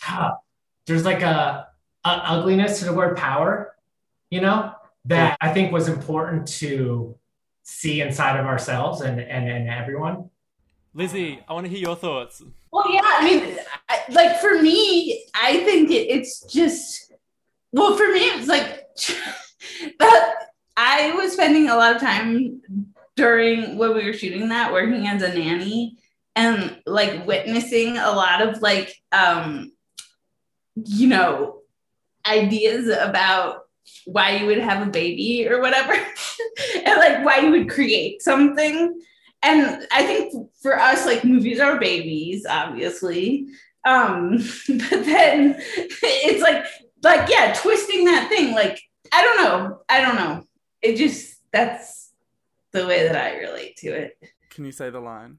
ah, 0.07 0.37
there's 0.85 1.05
like 1.05 1.21
a, 1.21 1.67
a 2.05 2.09
ugliness 2.09 2.79
to 2.79 2.85
the 2.85 2.93
word 2.93 3.17
power, 3.17 3.75
you 4.29 4.41
know, 4.41 4.73
that 5.05 5.37
I 5.41 5.53
think 5.53 5.71
was 5.71 5.87
important 5.87 6.47
to 6.59 7.17
see 7.63 8.01
inside 8.01 8.39
of 8.39 8.45
ourselves 8.45 9.01
and 9.01 9.19
and, 9.19 9.49
and 9.49 9.69
everyone. 9.69 10.29
Lizzie, 10.93 11.39
I 11.47 11.53
want 11.53 11.65
to 11.65 11.71
hear 11.71 11.79
your 11.79 11.95
thoughts. 11.95 12.43
well 12.71 12.91
yeah 12.91 13.01
i 13.03 13.23
mean 13.23 13.57
I, 13.89 14.01
like 14.09 14.39
for 14.39 14.61
me 14.61 15.25
i 15.35 15.63
think 15.63 15.89
it, 15.89 16.07
it's 16.09 16.41
just 16.51 17.11
well 17.71 17.95
for 17.95 18.07
me 18.11 18.19
it's 18.19 18.47
like 18.47 18.87
that 19.99 20.33
i 20.77 21.11
was 21.13 21.33
spending 21.33 21.69
a 21.69 21.75
lot 21.75 21.95
of 21.95 22.01
time 22.01 22.61
during 23.15 23.77
when 23.77 23.93
we 23.93 24.05
were 24.05 24.13
shooting 24.13 24.49
that 24.49 24.73
working 24.73 25.07
as 25.07 25.21
a 25.21 25.33
nanny 25.33 25.97
and 26.35 26.77
like 26.85 27.25
witnessing 27.27 27.97
a 27.97 28.11
lot 28.11 28.41
of 28.41 28.61
like 28.61 28.95
um 29.11 29.71
you 30.75 31.07
know 31.07 31.61
ideas 32.25 32.87
about 32.87 33.63
why 34.05 34.37
you 34.37 34.45
would 34.45 34.59
have 34.59 34.85
a 34.85 34.91
baby 34.91 35.47
or 35.47 35.61
whatever 35.61 35.93
and 36.85 36.99
like 36.99 37.23
why 37.25 37.39
you 37.39 37.51
would 37.51 37.69
create 37.69 38.21
something. 38.21 38.99
And 39.45 39.85
i 39.91 40.03
think 40.03 40.49
for 40.61 40.79
us 40.79 41.05
like 41.05 41.25
movies 41.25 41.59
are 41.59 41.79
babies 41.79 42.45
obviously. 42.49 43.47
Um 43.85 44.37
but 44.67 45.05
then 45.05 45.55
it's 45.67 46.41
like 46.41 46.65
like 47.03 47.29
yeah 47.29 47.53
twisting 47.57 48.05
that 48.05 48.29
thing 48.29 48.53
like 48.53 48.81
i 49.13 49.21
don't 49.21 49.37
know 49.37 49.81
i 49.89 50.01
don't 50.01 50.15
know 50.15 50.43
it 50.81 50.95
just 50.97 51.39
that's 51.51 52.11
the 52.71 52.85
way 52.87 53.03
that 53.07 53.15
i 53.15 53.37
relate 53.37 53.77
to 53.77 53.87
it 53.89 54.17
Can 54.49 54.65
you 54.65 54.71
say 54.71 54.89
the 54.89 54.99
line? 54.99 55.37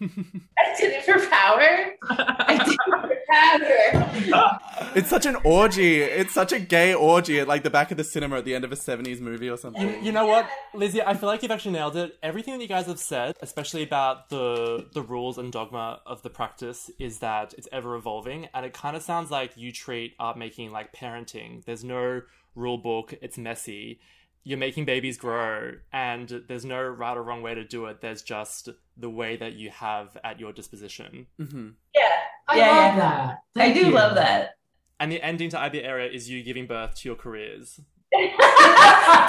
i 0.00 0.74
did 0.78 0.92
it 0.92 1.04
for 1.04 1.18
power 1.28 1.92
i 2.08 2.56
did 2.64 2.74
it 2.74 2.78
for 2.86 4.30
power 4.30 4.58
It's 4.94 5.10
such 5.10 5.26
an 5.26 5.36
orgy. 5.44 6.00
It's 6.00 6.32
such 6.32 6.52
a 6.52 6.58
gay 6.58 6.94
orgy 6.94 7.40
at 7.40 7.46
like 7.48 7.62
the 7.62 7.70
back 7.70 7.90
of 7.90 7.96
the 7.98 8.04
cinema 8.04 8.38
at 8.38 8.44
the 8.44 8.54
end 8.54 8.64
of 8.64 8.72
a 8.72 8.76
'70s 8.76 9.20
movie 9.20 9.50
or 9.50 9.56
something. 9.58 9.82
You, 9.86 10.00
you 10.00 10.12
know 10.12 10.26
what, 10.26 10.48
Lizzie? 10.74 11.02
I 11.02 11.14
feel 11.14 11.28
like 11.28 11.42
you've 11.42 11.50
actually 11.50 11.72
nailed 11.72 11.96
it. 11.96 12.16
Everything 12.22 12.54
that 12.54 12.62
you 12.62 12.68
guys 12.68 12.86
have 12.86 12.98
said, 12.98 13.36
especially 13.42 13.82
about 13.82 14.30
the 14.30 14.86
the 14.94 15.02
rules 15.02 15.36
and 15.36 15.52
dogma 15.52 16.00
of 16.06 16.22
the 16.22 16.30
practice, 16.30 16.90
is 16.98 17.18
that 17.18 17.54
it's 17.58 17.68
ever 17.70 17.96
evolving, 17.96 18.48
and 18.54 18.64
it 18.64 18.72
kind 18.72 18.96
of 18.96 19.02
sounds 19.02 19.30
like 19.30 19.56
you 19.56 19.72
treat 19.72 20.14
art 20.18 20.38
making 20.38 20.70
like 20.72 20.92
parenting. 20.94 21.64
There's 21.64 21.84
no 21.84 22.22
rule 22.58 22.78
book. 22.78 23.14
It's 23.22 23.38
messy. 23.38 24.00
You're 24.44 24.58
making 24.58 24.84
babies 24.86 25.18
grow, 25.18 25.72
and 25.92 26.42
there's 26.48 26.64
no 26.64 26.82
right 26.82 27.16
or 27.16 27.22
wrong 27.22 27.42
way 27.42 27.54
to 27.54 27.64
do 27.64 27.86
it. 27.86 28.00
There's 28.00 28.22
just 28.22 28.68
the 28.96 29.10
way 29.10 29.36
that 29.36 29.52
you 29.54 29.70
have 29.70 30.16
at 30.24 30.40
your 30.40 30.52
disposition. 30.52 31.26
hmm 31.38 31.68
yeah 31.94 32.02
I 32.48 32.56
Yeah, 32.58 32.66
love 32.70 32.96
yeah. 32.96 33.36
that. 33.54 33.62
i 33.62 33.72
do 33.72 33.80
you. 33.86 33.90
love 33.92 34.14
that 34.14 34.56
And 35.00 35.12
the 35.12 35.22
ending 35.22 35.50
to 35.50 35.58
I-Be 35.60 35.84
Area 35.84 36.10
is 36.10 36.28
you 36.30 36.42
giving 36.42 36.66
birth 36.66 36.94
to 36.96 37.08
your 37.08 37.16
careers. 37.16 37.78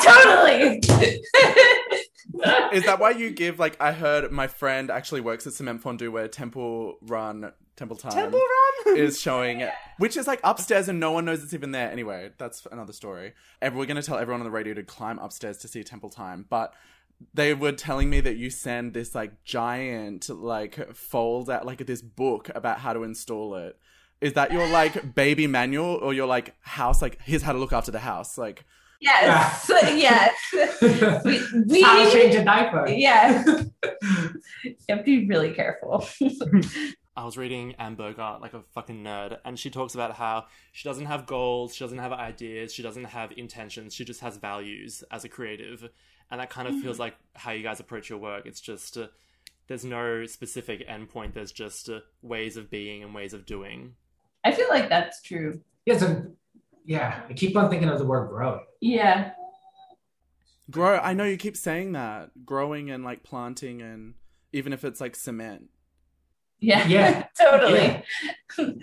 totally 0.03 0.79
Is 2.71 2.85
that 2.85 2.97
why 2.99 3.11
you 3.11 3.31
give 3.31 3.59
like 3.59 3.75
I 3.81 3.91
heard 3.91 4.31
my 4.31 4.47
friend 4.47 4.89
actually 4.89 5.21
works 5.21 5.45
at 5.47 5.53
Cement 5.53 5.83
Fondu 5.83 6.11
where 6.11 6.27
Temple 6.27 6.95
Run 7.01 7.51
Temple 7.79 7.95
Time 7.95 8.11
Temple 8.11 8.41
Run. 8.85 8.97
is 8.97 9.19
showing 9.19 9.65
which 9.97 10.17
is 10.17 10.27
like 10.27 10.41
upstairs 10.43 10.89
and 10.89 10.99
no 10.99 11.11
one 11.11 11.23
knows 11.23 11.41
it's 11.41 11.53
even 11.53 11.71
there. 11.71 11.89
Anyway, 11.89 12.31
that's 12.37 12.67
another 12.71 12.91
story. 12.91 13.33
And 13.61 13.75
we're 13.75 13.85
gonna 13.85 14.03
tell 14.03 14.17
everyone 14.17 14.41
on 14.41 14.45
the 14.45 14.51
radio 14.51 14.73
to 14.73 14.83
climb 14.83 15.17
upstairs 15.17 15.57
to 15.59 15.69
see 15.69 15.83
Temple 15.83 16.09
Time, 16.09 16.45
but 16.49 16.73
they 17.33 17.53
were 17.53 17.71
telling 17.71 18.09
me 18.09 18.19
that 18.19 18.35
you 18.35 18.49
send 18.49 18.93
this 18.93 19.15
like 19.15 19.43
giant 19.45 20.29
like 20.29 20.93
fold 20.93 21.49
out 21.49 21.65
like 21.65 21.85
this 21.85 22.01
book 22.01 22.49
about 22.53 22.79
how 22.79 22.91
to 22.91 23.03
install 23.03 23.55
it. 23.55 23.77
Is 24.19 24.33
that 24.33 24.51
your 24.51 24.67
like 24.67 25.15
baby 25.15 25.47
manual 25.47 25.95
or 26.01 26.13
your 26.13 26.27
like 26.27 26.55
house 26.59 27.01
like 27.01 27.17
here's 27.23 27.43
how 27.43 27.53
to 27.53 27.59
look 27.59 27.71
after 27.71 27.91
the 27.91 27.99
house? 27.99 28.37
Like 28.37 28.65
yes 28.99 29.71
yes 29.83 30.35
we, 31.23 31.63
we 31.65 31.81
How 31.81 32.03
to 32.03 32.11
change 32.11 32.35
a 32.35 32.43
diaper. 32.43 32.85
yeah 32.89 33.41
you 34.63 34.75
have 34.89 34.99
to 34.99 35.03
be 35.05 35.25
really 35.27 35.53
careful 35.53 36.05
I 37.15 37.25
was 37.25 37.37
reading 37.37 37.75
Anne 37.79 37.95
Bogart 37.95 38.41
like 38.41 38.53
a 38.53 38.61
fucking 38.73 39.03
nerd, 39.03 39.39
and 39.43 39.59
she 39.59 39.69
talks 39.69 39.93
about 39.93 40.13
how 40.13 40.45
she 40.71 40.87
doesn't 40.87 41.07
have 41.07 41.25
goals, 41.25 41.75
she 41.75 41.83
doesn't 41.83 41.97
have 41.97 42.13
ideas, 42.13 42.73
she 42.73 42.81
doesn't 42.83 43.05
have 43.05 43.31
intentions, 43.35 43.93
she 43.93 44.05
just 44.05 44.21
has 44.21 44.37
values 44.37 45.03
as 45.11 45.25
a 45.25 45.29
creative. 45.29 45.89
And 46.31 46.39
that 46.39 46.49
kind 46.49 46.67
of 46.67 46.79
feels 46.79 46.99
like 46.99 47.15
how 47.33 47.51
you 47.51 47.63
guys 47.63 47.79
approach 47.79 48.09
your 48.09 48.19
work. 48.19 48.45
It's 48.45 48.61
just 48.61 48.97
uh, 48.97 49.07
there's 49.67 49.83
no 49.83 50.25
specific 50.27 50.87
endpoint, 50.87 51.33
there's 51.33 51.51
just 51.51 51.89
uh, 51.89 51.99
ways 52.21 52.55
of 52.55 52.69
being 52.69 53.03
and 53.03 53.13
ways 53.13 53.33
of 53.33 53.45
doing. 53.45 53.95
i 54.45 54.51
feel 54.51 54.67
like 54.69 54.89
that's 54.89 55.21
true 55.21 55.59
Yeah, 55.85 55.97
so, 55.97 56.23
yeah. 56.85 57.21
I 57.29 57.33
keep 57.33 57.57
on 57.57 57.69
thinking 57.69 57.89
of 57.89 57.99
the 57.99 58.05
word 58.05 58.29
grow. 58.29 58.61
yeah 58.79 59.31
grow 60.71 60.97
I 60.99 61.13
know 61.13 61.23
you 61.25 61.37
keep 61.37 61.57
saying 61.57 61.93
that. 61.93 62.45
Growing 62.45 62.91
and 62.91 63.03
like 63.03 63.23
planting 63.23 63.81
and 63.81 64.13
even 64.53 64.71
if 64.71 64.83
it's 64.83 65.01
like 65.01 65.15
cement. 65.15 65.69
Yeah 66.59 66.87
Yeah. 66.87 67.25
totally 67.39 68.03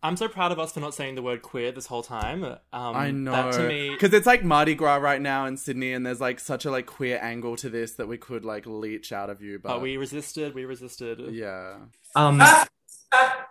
I'm 0.00 0.16
so 0.16 0.28
proud 0.28 0.52
of 0.52 0.60
us 0.60 0.72
for 0.72 0.78
not 0.80 0.94
saying 0.94 1.16
the 1.16 1.22
word 1.22 1.42
queer 1.42 1.72
this 1.72 1.86
whole 1.86 2.04
time. 2.04 2.44
Um, 2.44 2.58
I 2.72 3.10
know. 3.10 3.32
That 3.32 3.52
to 3.54 3.66
me, 3.68 3.90
Because 3.90 4.12
it's 4.14 4.26
like 4.26 4.44
Mardi 4.44 4.76
Gras 4.76 4.96
right 4.98 5.20
now 5.20 5.46
in 5.46 5.56
Sydney, 5.56 5.92
and 5.92 6.06
there's 6.06 6.20
like 6.20 6.38
such 6.38 6.64
a 6.64 6.70
like 6.70 6.86
queer 6.86 7.18
angle 7.20 7.56
to 7.56 7.68
this 7.68 7.94
that 7.94 8.06
we 8.06 8.16
could 8.16 8.44
like 8.44 8.64
leech 8.64 9.10
out 9.10 9.28
of 9.28 9.42
you. 9.42 9.58
But, 9.58 9.70
but 9.70 9.82
we 9.82 9.96
resisted, 9.96 10.54
we 10.54 10.64
resisted. 10.66 11.20
yeah, 11.34 11.78
Um, 12.14 12.40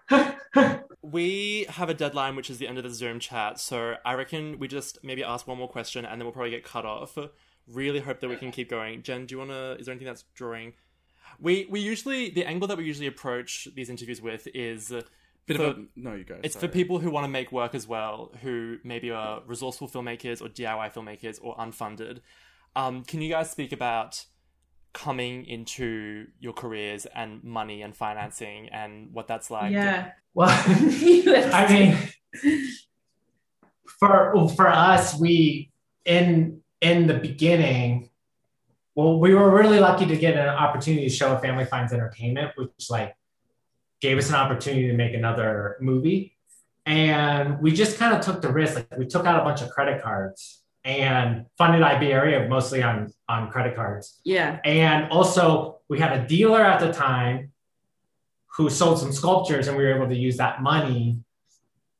we 0.09 0.15
we 1.01 1.65
have 1.69 1.89
a 1.89 1.93
deadline, 1.93 2.37
which 2.37 2.49
is 2.49 2.59
the 2.59 2.67
end 2.67 2.77
of 2.77 2.85
the 2.85 2.91
Zoom 2.91 3.19
chat. 3.19 3.59
So 3.59 3.95
I 4.05 4.13
reckon 4.13 4.57
we 4.57 4.69
just 4.69 4.99
maybe 5.03 5.25
ask 5.25 5.47
one 5.47 5.57
more 5.57 5.67
question, 5.69 6.05
and 6.05 6.21
then 6.21 6.25
we'll 6.25 6.33
probably 6.33 6.51
get 6.51 6.63
cut 6.63 6.85
off. 6.85 7.17
Really 7.67 7.99
hope 7.99 8.21
that 8.21 8.29
we 8.29 8.37
can 8.37 8.51
keep 8.51 8.69
going. 8.69 9.03
Jen, 9.03 9.25
do 9.25 9.35
you 9.35 9.39
wanna? 9.39 9.75
Is 9.77 9.87
there 9.87 9.91
anything 9.91 10.07
that's 10.07 10.23
drawing? 10.33 10.73
We 11.39 11.67
we 11.69 11.79
usually 11.79 12.29
the 12.29 12.45
angle 12.45 12.67
that 12.67 12.77
we 12.77 12.83
usually 12.85 13.07
approach 13.07 13.67
these 13.75 13.89
interviews 13.89 14.21
with 14.21 14.47
is 14.53 14.89
Bit 15.45 15.57
for- 15.57 15.63
of 15.63 15.77
a 15.77 15.85
no, 15.95 16.13
you 16.15 16.23
go. 16.23 16.37
it's 16.43 16.55
for 16.55 16.67
people 16.67 16.99
who 16.99 17.09
want 17.11 17.23
to 17.25 17.29
make 17.29 17.51
work 17.51 17.73
as 17.75 17.87
well, 17.87 18.31
who 18.41 18.77
maybe 18.83 19.11
are 19.11 19.41
resourceful 19.45 19.87
filmmakers 19.87 20.41
or 20.41 20.49
DIY 20.49 20.93
filmmakers 20.93 21.39
or 21.41 21.55
unfunded. 21.57 22.19
Um, 22.75 23.03
can 23.03 23.21
you 23.21 23.29
guys 23.29 23.49
speak 23.51 23.71
about 23.71 24.25
coming 24.93 25.45
into 25.45 26.25
your 26.39 26.53
careers 26.53 27.05
and 27.13 27.43
money 27.43 27.81
and 27.83 27.95
financing 27.95 28.67
and 28.69 29.13
what 29.13 29.27
that's 29.27 29.49
like? 29.51 29.71
yeah. 29.71 30.11
Well, 30.33 30.49
I 30.51 31.65
mean, 31.69 32.67
for 33.99 34.47
for 34.55 34.67
us, 34.67 35.19
we 35.19 35.71
in 36.05 36.61
in 36.81 37.07
the 37.07 37.15
beginning, 37.15 38.06
well, 38.97 39.19
we 39.19 39.35
were 39.35 39.51
really 39.51 39.79
lucky 39.79 40.07
to 40.07 40.17
get 40.17 40.35
an 40.35 40.49
opportunity 40.49 41.07
to 41.07 41.13
show 41.13 41.35
a 41.35 41.39
Family 41.39 41.65
Finds 41.65 41.93
Entertainment, 41.93 42.53
which 42.55 42.89
like 42.89 43.15
gave 44.01 44.17
us 44.17 44.29
an 44.29 44.35
opportunity 44.35 44.87
to 44.87 44.93
make 44.93 45.13
another 45.13 45.77
movie, 45.79 46.35
and 46.87 47.61
we 47.61 47.71
just 47.71 47.99
kind 47.99 48.15
of 48.15 48.21
took 48.21 48.41
the 48.41 48.51
risk. 48.51 48.73
Like 48.73 48.97
we 48.97 49.05
took 49.05 49.27
out 49.27 49.39
a 49.39 49.43
bunch 49.43 49.61
of 49.61 49.69
credit 49.69 50.01
cards 50.01 50.63
and 50.83 51.45
funded 51.59 51.83
I-Be 51.83 52.11
Area 52.11 52.49
mostly 52.49 52.81
on 52.81 53.13
on 53.29 53.51
credit 53.51 53.75
cards. 53.75 54.19
yeah. 54.23 54.59
And 54.65 55.11
also, 55.11 55.77
we 55.89 55.99
had 55.99 56.19
a 56.19 56.27
dealer 56.27 56.63
at 56.63 56.79
the 56.79 56.91
time 56.91 57.51
who 58.55 58.67
sold 58.67 58.97
some 58.97 59.11
sculptures, 59.13 59.67
and 59.67 59.77
we 59.77 59.83
were 59.83 59.95
able 59.95 60.07
to 60.07 60.17
use 60.17 60.37
that 60.37 60.63
money 60.63 61.19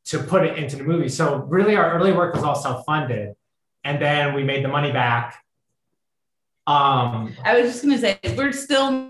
to 0.06 0.18
put 0.18 0.44
it 0.44 0.58
into 0.58 0.78
the 0.78 0.84
movie. 0.84 1.10
So, 1.10 1.44
really, 1.44 1.76
our 1.76 1.94
early 1.94 2.12
work 2.12 2.34
was 2.34 2.44
all 2.44 2.56
self 2.56 2.88
funded. 2.88 3.36
And 3.84 4.02
then 4.02 4.34
we 4.34 4.44
made 4.44 4.64
the 4.64 4.70
money 4.70 4.92
back. 4.92 5.44
Um, 6.68 7.34
I 7.44 7.60
was 7.60 7.72
just 7.72 7.84
gonna 7.84 7.98
say 7.98 8.20
we're 8.36 8.52
still 8.52 9.10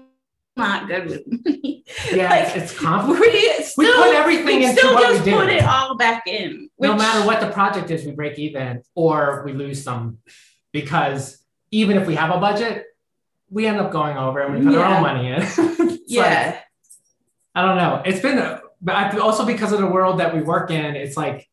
not 0.55 0.87
good 0.87 1.05
with 1.07 1.23
money. 1.27 1.83
yeah, 2.11 2.29
Like, 2.29 2.55
it's, 2.55 2.77
complicated. 2.77 3.33
we 3.77 3.85
still, 3.85 4.03
put 4.03 4.15
everything 4.15 4.59
we 4.59 4.65
into 4.65 4.77
still 4.77 4.93
what 4.93 5.09
we 5.09 5.13
just 5.15 5.25
do. 5.25 5.31
put 5.35 5.49
it 5.49 5.63
all 5.63 5.97
back 5.97 6.23
in. 6.27 6.69
no 6.79 6.95
matter 6.95 7.25
what 7.25 7.41
the 7.41 7.49
project 7.49 7.89
is, 7.91 8.05
we 8.05 8.11
break 8.11 8.37
even 8.39 8.81
or 8.95 9.43
we 9.45 9.53
lose 9.53 9.83
some 9.83 10.19
because 10.71 11.43
even 11.71 11.97
if 11.97 12.07
we 12.07 12.15
have 12.15 12.35
a 12.35 12.39
budget, 12.39 12.85
we 13.49 13.65
end 13.65 13.79
up 13.79 13.91
going 13.91 14.17
over 14.17 14.39
and 14.41 14.57
we 14.59 14.65
put 14.65 14.77
our 14.79 14.95
own 14.95 15.01
money 15.01 15.27
in. 15.27 15.41
It's 15.41 15.57
like- 15.79 15.99
Yeah. 16.07 16.59
I 17.55 17.61
don't 17.63 17.77
know. 17.77 18.01
It's 18.05 18.19
been, 18.21 18.59
but 18.81 19.19
also 19.19 19.45
because 19.45 19.71
of 19.73 19.79
the 19.79 19.87
world 19.87 20.19
that 20.19 20.33
we 20.35 20.41
work 20.41 20.69
in, 20.69 20.95
it's 20.95 21.17
like 21.17 21.47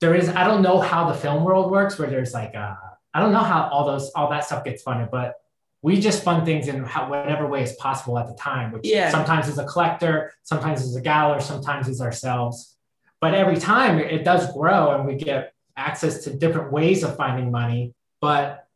there 0.00 0.14
is. 0.14 0.28
I 0.28 0.44
don't 0.44 0.62
know 0.62 0.80
how 0.80 1.08
the 1.10 1.14
film 1.18 1.42
world 1.44 1.70
works, 1.72 1.98
where 1.98 2.08
there's 2.08 2.32
like, 2.32 2.54
uh, 2.54 2.74
I 3.14 3.20
don't 3.20 3.32
know 3.32 3.40
how 3.40 3.68
all 3.72 3.86
those 3.86 4.10
all 4.10 4.30
that 4.30 4.44
stuff 4.44 4.64
gets 4.64 4.82
funded, 4.82 5.10
but 5.10 5.34
we 5.82 5.98
just 5.98 6.22
fund 6.22 6.44
things 6.44 6.68
in 6.68 6.84
how, 6.84 7.08
whatever 7.08 7.46
way 7.46 7.62
is 7.62 7.72
possible 7.74 8.18
at 8.18 8.28
the 8.28 8.34
time. 8.34 8.70
Which 8.72 8.86
Yeah. 8.86 9.10
sometimes 9.10 9.48
is 9.48 9.58
a 9.58 9.64
collector, 9.64 10.32
sometimes 10.42 10.82
is 10.82 10.94
a 10.94 11.02
galler, 11.02 11.40
sometimes 11.40 11.88
is 11.88 12.00
ourselves. 12.00 12.76
But 13.20 13.34
every 13.34 13.56
time 13.56 13.98
it 13.98 14.24
does 14.24 14.52
grow, 14.52 14.92
and 14.92 15.06
we 15.06 15.14
get 15.16 15.54
access 15.76 16.24
to 16.24 16.34
different 16.34 16.70
ways 16.72 17.02
of 17.02 17.16
finding 17.16 17.50
money. 17.50 17.94
But 18.20 18.66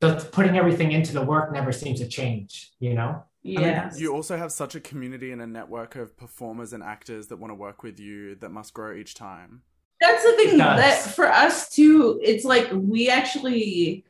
the 0.00 0.16
putting 0.32 0.56
everything 0.56 0.92
into 0.92 1.12
the 1.12 1.22
work 1.22 1.52
never 1.52 1.72
seems 1.72 2.00
to 2.00 2.08
change. 2.08 2.72
You 2.78 2.94
know. 2.94 3.24
Yeah. 3.42 3.90
You 3.94 4.14
also 4.14 4.38
have 4.38 4.52
such 4.52 4.74
a 4.74 4.80
community 4.80 5.30
and 5.30 5.42
a 5.42 5.46
network 5.46 5.96
of 5.96 6.16
performers 6.16 6.72
and 6.72 6.82
actors 6.82 7.26
that 7.26 7.36
want 7.36 7.50
to 7.50 7.54
work 7.54 7.82
with 7.82 8.00
you 8.00 8.36
that 8.36 8.48
must 8.48 8.72
grow 8.72 8.94
each 8.94 9.14
time. 9.14 9.62
That's 10.04 10.22
the 10.22 10.32
thing 10.32 10.58
that 10.58 11.00
for 11.00 11.26
us 11.26 11.70
too, 11.70 12.20
it's 12.22 12.44
like 12.44 12.68
we 12.72 13.08
actually 13.08 14.04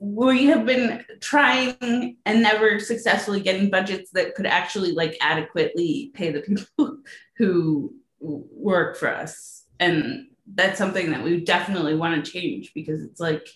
we 0.00 0.46
have 0.46 0.64
been 0.64 1.04
trying 1.20 2.16
and 2.24 2.42
never 2.42 2.78
successfully 2.78 3.40
getting 3.40 3.68
budgets 3.68 4.12
that 4.12 4.34
could 4.34 4.46
actually 4.46 4.92
like 4.92 5.16
adequately 5.20 6.10
pay 6.14 6.30
the 6.30 6.40
people 6.40 6.98
who 7.36 7.92
work 8.20 8.96
for 8.96 9.12
us. 9.12 9.64
And 9.80 10.28
that's 10.54 10.78
something 10.78 11.10
that 11.10 11.22
we 11.22 11.40
definitely 11.40 11.94
want 11.94 12.24
to 12.24 12.30
change 12.30 12.72
because 12.74 13.02
it's 13.02 13.20
like 13.20 13.46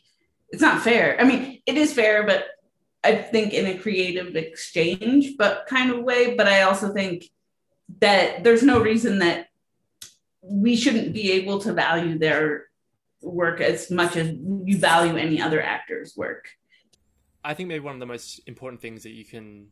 it's 0.51 0.63
not 0.63 0.83
fair. 0.83 1.19
I 1.19 1.25
mean, 1.25 1.63
it 1.65 1.77
is 1.77 1.95
fair, 1.95 2.27
but 2.27 2.45
I 3.03 3.17
think 3.17 3.55
in 3.55 3.67
a 3.67 3.79
creative 3.79 4.37
exchange, 4.37 5.37
but 5.39 5.67
kind 5.67 5.91
of 5.91 6.05
way. 6.05 6.35
But 6.35 6.47
I 6.47 6.63
also 6.63 6.93
think 6.93 7.31
that 8.01 8.45
there's 8.45 8.63
no 8.63 8.81
reason 8.81 9.21
that 9.21 9.49
we 10.43 10.77
shouldn't 10.77 11.13
be 11.13 11.33
able 11.33 11.61
to 11.61 11.73
value 11.73 12.19
their 12.19 12.67
work 13.23 13.61
as 13.61 13.91
much 13.91 14.17
as 14.17 14.35
you 14.65 14.77
value 14.77 15.17
any 15.17 15.41
other 15.41 15.63
actor's 15.63 16.17
work. 16.17 16.49
I 17.45 17.55
think 17.55 17.69
maybe 17.69 17.85
one 17.85 17.95
of 17.95 18.01
the 18.01 18.07
most 18.07 18.41
important 18.47 18.83
things 18.83 19.05
that 19.05 19.11
you 19.11 19.25
can 19.25 19.69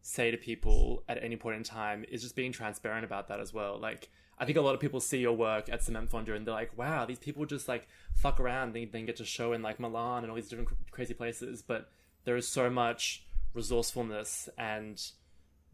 say 0.00 0.30
to 0.30 0.36
people 0.36 1.02
at 1.08 1.22
any 1.22 1.36
point 1.36 1.56
in 1.56 1.62
time 1.62 2.04
is 2.08 2.22
just 2.22 2.36
being 2.36 2.52
transparent 2.52 3.04
about 3.04 3.28
that 3.28 3.40
as 3.40 3.52
well. 3.52 3.78
Like, 3.78 4.08
I 4.38 4.44
think 4.44 4.56
a 4.56 4.60
lot 4.60 4.74
of 4.74 4.80
people 4.80 5.00
see 5.00 5.18
your 5.18 5.36
work 5.36 5.68
at 5.68 5.82
Cement 5.82 6.10
Fondu 6.10 6.34
and 6.34 6.46
they're 6.46 6.54
like, 6.54 6.76
wow, 6.78 7.04
these 7.04 7.18
people 7.18 7.44
just 7.44 7.68
like 7.68 7.88
fuck 8.14 8.40
around. 8.40 8.72
They 8.72 8.84
then 8.84 9.06
get 9.06 9.16
to 9.16 9.24
show 9.24 9.52
in 9.52 9.62
like 9.62 9.80
Milan 9.80 10.22
and 10.22 10.30
all 10.30 10.36
these 10.36 10.48
different 10.48 10.68
cr- 10.68 10.74
crazy 10.90 11.14
places. 11.14 11.62
But 11.62 11.90
there 12.24 12.36
is 12.36 12.46
so 12.46 12.70
much 12.70 13.26
resourcefulness 13.52 14.48
and, 14.56 15.02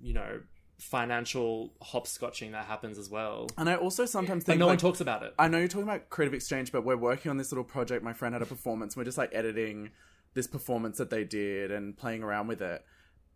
you 0.01 0.15
know, 0.15 0.41
financial 0.79 1.73
hopscotching 1.83 2.53
that 2.53 2.67
happens 2.67 2.99
as 2.99 3.09
well. 3.11 3.49
And 3.57 3.69
I 3.69 3.77
also 3.77 4.07
sometimes 4.07 4.45
But 4.45 4.53
think 4.53 4.61
no 4.61 4.67
one 4.67 4.77
talks 4.79 5.01
about 5.01 5.23
it. 5.23 5.35
I 5.39 5.49
know 5.49 5.59
you're 5.59 5.69
talking 5.69 5.85
about 5.89 6.09
creative 6.11 6.35
exchange, 6.35 6.73
but 6.73 6.85
we're 6.85 6.97
working 6.97 7.31
on 7.31 7.37
this 7.37 7.51
little 7.53 7.65
project. 7.65 8.03
My 8.05 8.13
friend 8.13 8.35
had 8.35 8.43
a 8.43 8.47
performance. 8.47 8.97
We're 8.97 9.05
just 9.05 9.19
like 9.19 9.31
editing 9.35 9.91
this 10.35 10.47
performance 10.47 10.99
that 10.99 11.11
they 11.11 11.25
did 11.25 11.71
and 11.71 11.97
playing 11.97 12.23
around 12.23 12.49
with 12.49 12.61
it. 12.61 12.85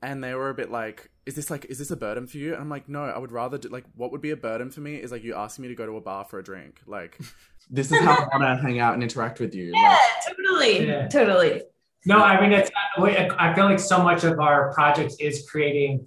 And 0.03 0.23
they 0.23 0.33
were 0.35 0.51
a 0.51 0.55
bit 0.55 0.71
like, 0.71 1.11
"Is 1.27 1.35
this 1.35 1.51
like, 1.51 1.65
is 1.65 1.79
this 1.79 1.91
a 1.91 1.97
burden 1.97 2.29
for 2.29 2.37
you?" 2.39 2.53
And 2.53 2.63
I'm 2.63 2.69
like, 2.69 2.89
"No, 2.89 3.03
I 3.05 3.19
would 3.19 3.33
rather 3.33 3.59
do 3.59 3.69
like, 3.69 3.85
what 3.97 4.13
would 4.13 4.21
be 4.21 4.31
a 4.31 4.37
burden 4.37 4.71
for 4.71 4.81
me 4.81 4.95
is 4.97 5.11
like 5.11 5.25
you 5.25 5.35
asking 5.35 5.63
me 5.63 5.69
to 5.69 5.75
go 5.75 5.87
to 5.87 5.97
a 5.97 6.01
bar 6.01 6.25
for 6.25 6.39
a 6.39 6.45
drink. 6.45 6.81
Like, 6.87 7.19
this 7.71 7.91
is 7.91 7.99
how 8.01 8.15
I 8.15 8.37
want 8.39 8.43
to 8.61 8.63
hang 8.65 8.79
out 8.79 8.95
and 8.95 9.03
interact 9.03 9.41
with 9.41 9.55
you. 9.57 9.73
Yeah, 9.75 9.89
Like, 9.89 10.01
totally, 10.37 10.87
Yeah. 10.87 11.09
totally. 11.09 11.63
No, 12.07 12.19
I 12.23 12.41
mean 12.41 12.53
it's. 12.53 12.71
I 12.97 13.53
feel 13.55 13.65
like 13.65 13.81
so 13.81 14.01
much 14.03 14.23
of 14.23 14.39
our 14.39 14.73
project 14.73 15.15
is 15.19 15.49
creating, 15.51 16.07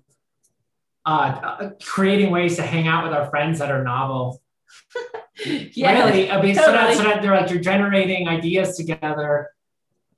uh, 1.05 1.69
creating 1.81 2.31
ways 2.31 2.55
to 2.57 2.61
hang 2.61 2.87
out 2.87 3.03
with 3.03 3.13
our 3.13 3.29
friends 3.29 3.59
that 3.59 3.71
are 3.71 3.83
novel. 3.83 4.41
Yeah, 5.43 6.05
Really, 6.05 6.29
I 6.29 6.39
mean, 6.39 6.53
so, 6.53 6.71
that, 6.71 6.95
so 6.95 7.03
that 7.03 7.23
they're 7.23 7.31
like 7.31 7.49
you're 7.49 7.61
generating 7.61 8.27
ideas 8.27 8.77
together, 8.77 9.49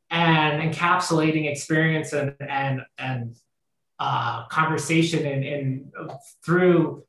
and 0.10 0.74
encapsulating 0.74 1.50
experience 1.50 2.12
and 2.12 2.36
and 2.42 2.82
and 2.98 3.36
uh, 4.00 4.48
conversation 4.48 5.26
and 5.26 5.46
and 5.46 5.92
through 6.44 7.06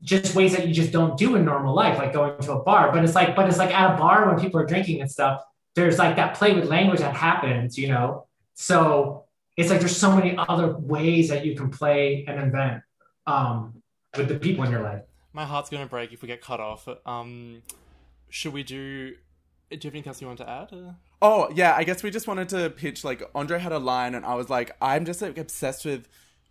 just 0.00 0.34
ways 0.34 0.56
that 0.56 0.66
you 0.66 0.72
just 0.72 0.90
don't 0.90 1.18
do 1.18 1.36
in 1.36 1.44
normal 1.44 1.74
life, 1.74 1.98
like 1.98 2.14
going 2.14 2.40
to 2.40 2.52
a 2.52 2.62
bar. 2.62 2.92
But 2.92 3.04
it's 3.04 3.14
like, 3.14 3.36
but 3.36 3.46
it's 3.46 3.58
like 3.58 3.74
at 3.74 3.94
a 3.94 3.98
bar 3.98 4.26
when 4.28 4.42
people 4.42 4.58
are 4.60 4.66
drinking 4.66 5.02
and 5.02 5.10
stuff. 5.10 5.42
There's 5.74 5.98
like 5.98 6.16
that 6.16 6.34
play 6.34 6.54
with 6.54 6.64
language 6.64 7.00
that 7.00 7.14
happens, 7.14 7.76
you 7.76 7.88
know. 7.88 8.26
So 8.54 9.24
it's 9.56 9.68
like 9.68 9.80
there's 9.80 9.96
so 9.96 10.14
many 10.16 10.34
other 10.36 10.76
ways 10.78 11.28
that 11.28 11.44
you 11.44 11.54
can 11.54 11.70
play 11.70 12.24
an 12.26 12.38
event 12.38 12.82
um, 13.30 13.82
with 14.16 14.28
the 14.28 14.38
people 14.38 14.64
in 14.64 14.70
your 14.70 14.82
life. 14.82 15.02
My 15.32 15.44
heart's 15.44 15.70
gonna 15.70 15.86
break 15.86 16.12
if 16.12 16.22
we 16.22 16.28
get 16.28 16.40
cut 16.40 16.60
off. 16.60 16.88
Um, 17.06 17.62
should 18.28 18.52
we 18.52 18.62
do? 18.62 19.10
Do 19.70 19.76
you 19.76 19.78
have 19.84 19.94
anything 19.94 20.08
else 20.08 20.20
you 20.20 20.26
want 20.26 20.38
to 20.38 20.48
add? 20.50 20.72
Uh, 20.72 20.92
Oh 21.22 21.50
yeah, 21.54 21.74
I 21.76 21.84
guess 21.84 22.02
we 22.02 22.10
just 22.10 22.26
wanted 22.26 22.48
to 22.50 22.70
pitch. 22.70 23.04
Like 23.04 23.22
Andre 23.34 23.58
had 23.58 23.72
a 23.72 23.78
line, 23.78 24.14
and 24.14 24.24
I 24.24 24.34
was 24.34 24.48
like, 24.48 24.74
I'm 24.80 25.04
just 25.04 25.20
like 25.20 25.36
obsessed 25.36 25.84
with 25.84 26.08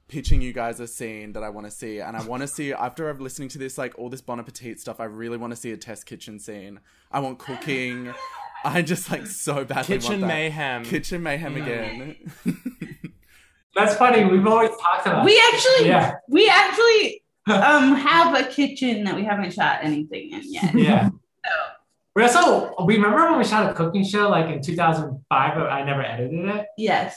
pitching 0.08 0.42
you 0.42 0.54
guys 0.54 0.80
a 0.80 0.88
scene 0.88 1.34
that 1.34 1.44
I 1.44 1.50
want 1.50 1.65
to 1.65 1.72
see, 1.72 2.00
and 2.00 2.15
I 2.15 2.24
want 2.24 2.42
to 2.44 2.48
see 2.48 2.72
after 2.72 3.10
I've 3.10 3.20
listening 3.20 3.50
to 3.50 3.58
this 3.58 3.78
like 3.80 3.98
all 3.98 4.10
this 4.10 4.22
Bon 4.22 4.39
Appetit 4.39 4.80
stuff. 4.80 5.00
I 5.00 5.06
really 5.06 5.38
want 5.38 5.52
to 5.52 5.58
see 5.58 5.72
a 5.72 5.78
test 5.78 6.06
kitchen 6.06 6.39
scene. 6.39 6.80
I 7.12 7.20
want 7.20 7.39
cooking. 7.39 8.13
I 8.63 8.82
just 8.82 9.10
like 9.10 9.26
so 9.26 9.63
badly 9.65 9.96
Kitchen 9.96 10.10
want 10.12 10.22
that. 10.22 10.28
mayhem. 10.28 10.84
Kitchen 10.84 11.24
mayhem 11.24 11.56
again. 11.56 12.15
That's 13.80 13.96
funny. 13.96 14.26
We've 14.26 14.46
always 14.46 14.72
talked 14.82 15.06
about. 15.08 15.26
we 15.26 15.42
actually, 15.54 15.88
Yeah. 15.88 16.15
we 16.28 16.50
actually 16.50 17.24
um 17.48 17.96
have 17.96 18.36
a 18.39 18.44
kitchen 18.50 19.04
that 19.06 19.15
we 19.15 19.24
haven't 19.24 19.52
shot 19.54 19.80
anything 19.84 20.32
in 20.34 20.42
yet. 20.46 20.76
yeah. 20.76 21.10
We 22.15 22.24
also 22.24 22.74
we 22.84 22.96
remember 22.96 23.30
when 23.30 23.38
we 23.38 23.46
shot 23.46 23.70
a 23.70 23.74
cooking 23.74 24.04
show 24.04 24.30
like 24.30 24.48
in 24.54 24.62
2005, 24.62 25.56
but 25.56 25.70
I 25.70 25.84
never 25.86 26.02
edited 26.04 26.46
it. 26.50 26.65
Yes, 26.78 27.15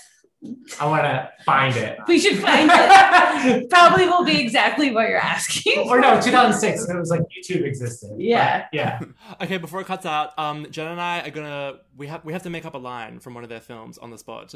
I 0.80 0.86
want 0.86 1.02
to 1.02 1.28
find 1.44 1.74
it. 1.74 1.98
we 2.06 2.20
should 2.20 2.38
find 2.38 2.70
it. 2.72 3.68
Probably 3.70 4.04
will 4.06 4.24
be 4.24 4.38
exactly 4.40 4.92
what 4.92 5.08
you're 5.08 5.18
asking. 5.18 5.88
or 5.88 5.98
no, 5.98 6.20
2006. 6.20 6.88
It 6.88 6.96
was 6.96 7.10
like 7.10 7.22
YouTube 7.36 7.64
existed. 7.64 8.10
Yeah. 8.18 8.58
But, 8.60 8.68
yeah. 8.72 9.00
Okay, 9.40 9.56
before 9.56 9.80
it 9.80 9.86
cuts 9.86 10.06
out, 10.06 10.38
um, 10.38 10.66
Jen 10.70 10.86
and 10.88 11.00
I 11.00 11.20
are 11.26 11.30
gonna 11.30 11.78
we 11.96 12.06
have 12.06 12.24
we 12.24 12.32
have 12.34 12.42
to 12.44 12.50
make 12.50 12.64
up 12.64 12.74
a 12.74 12.78
line 12.78 13.18
from 13.18 13.34
one 13.34 13.42
of 13.42 13.50
their 13.50 13.60
films 13.60 13.98
on 13.98 14.10
the 14.10 14.18
spot. 14.18 14.54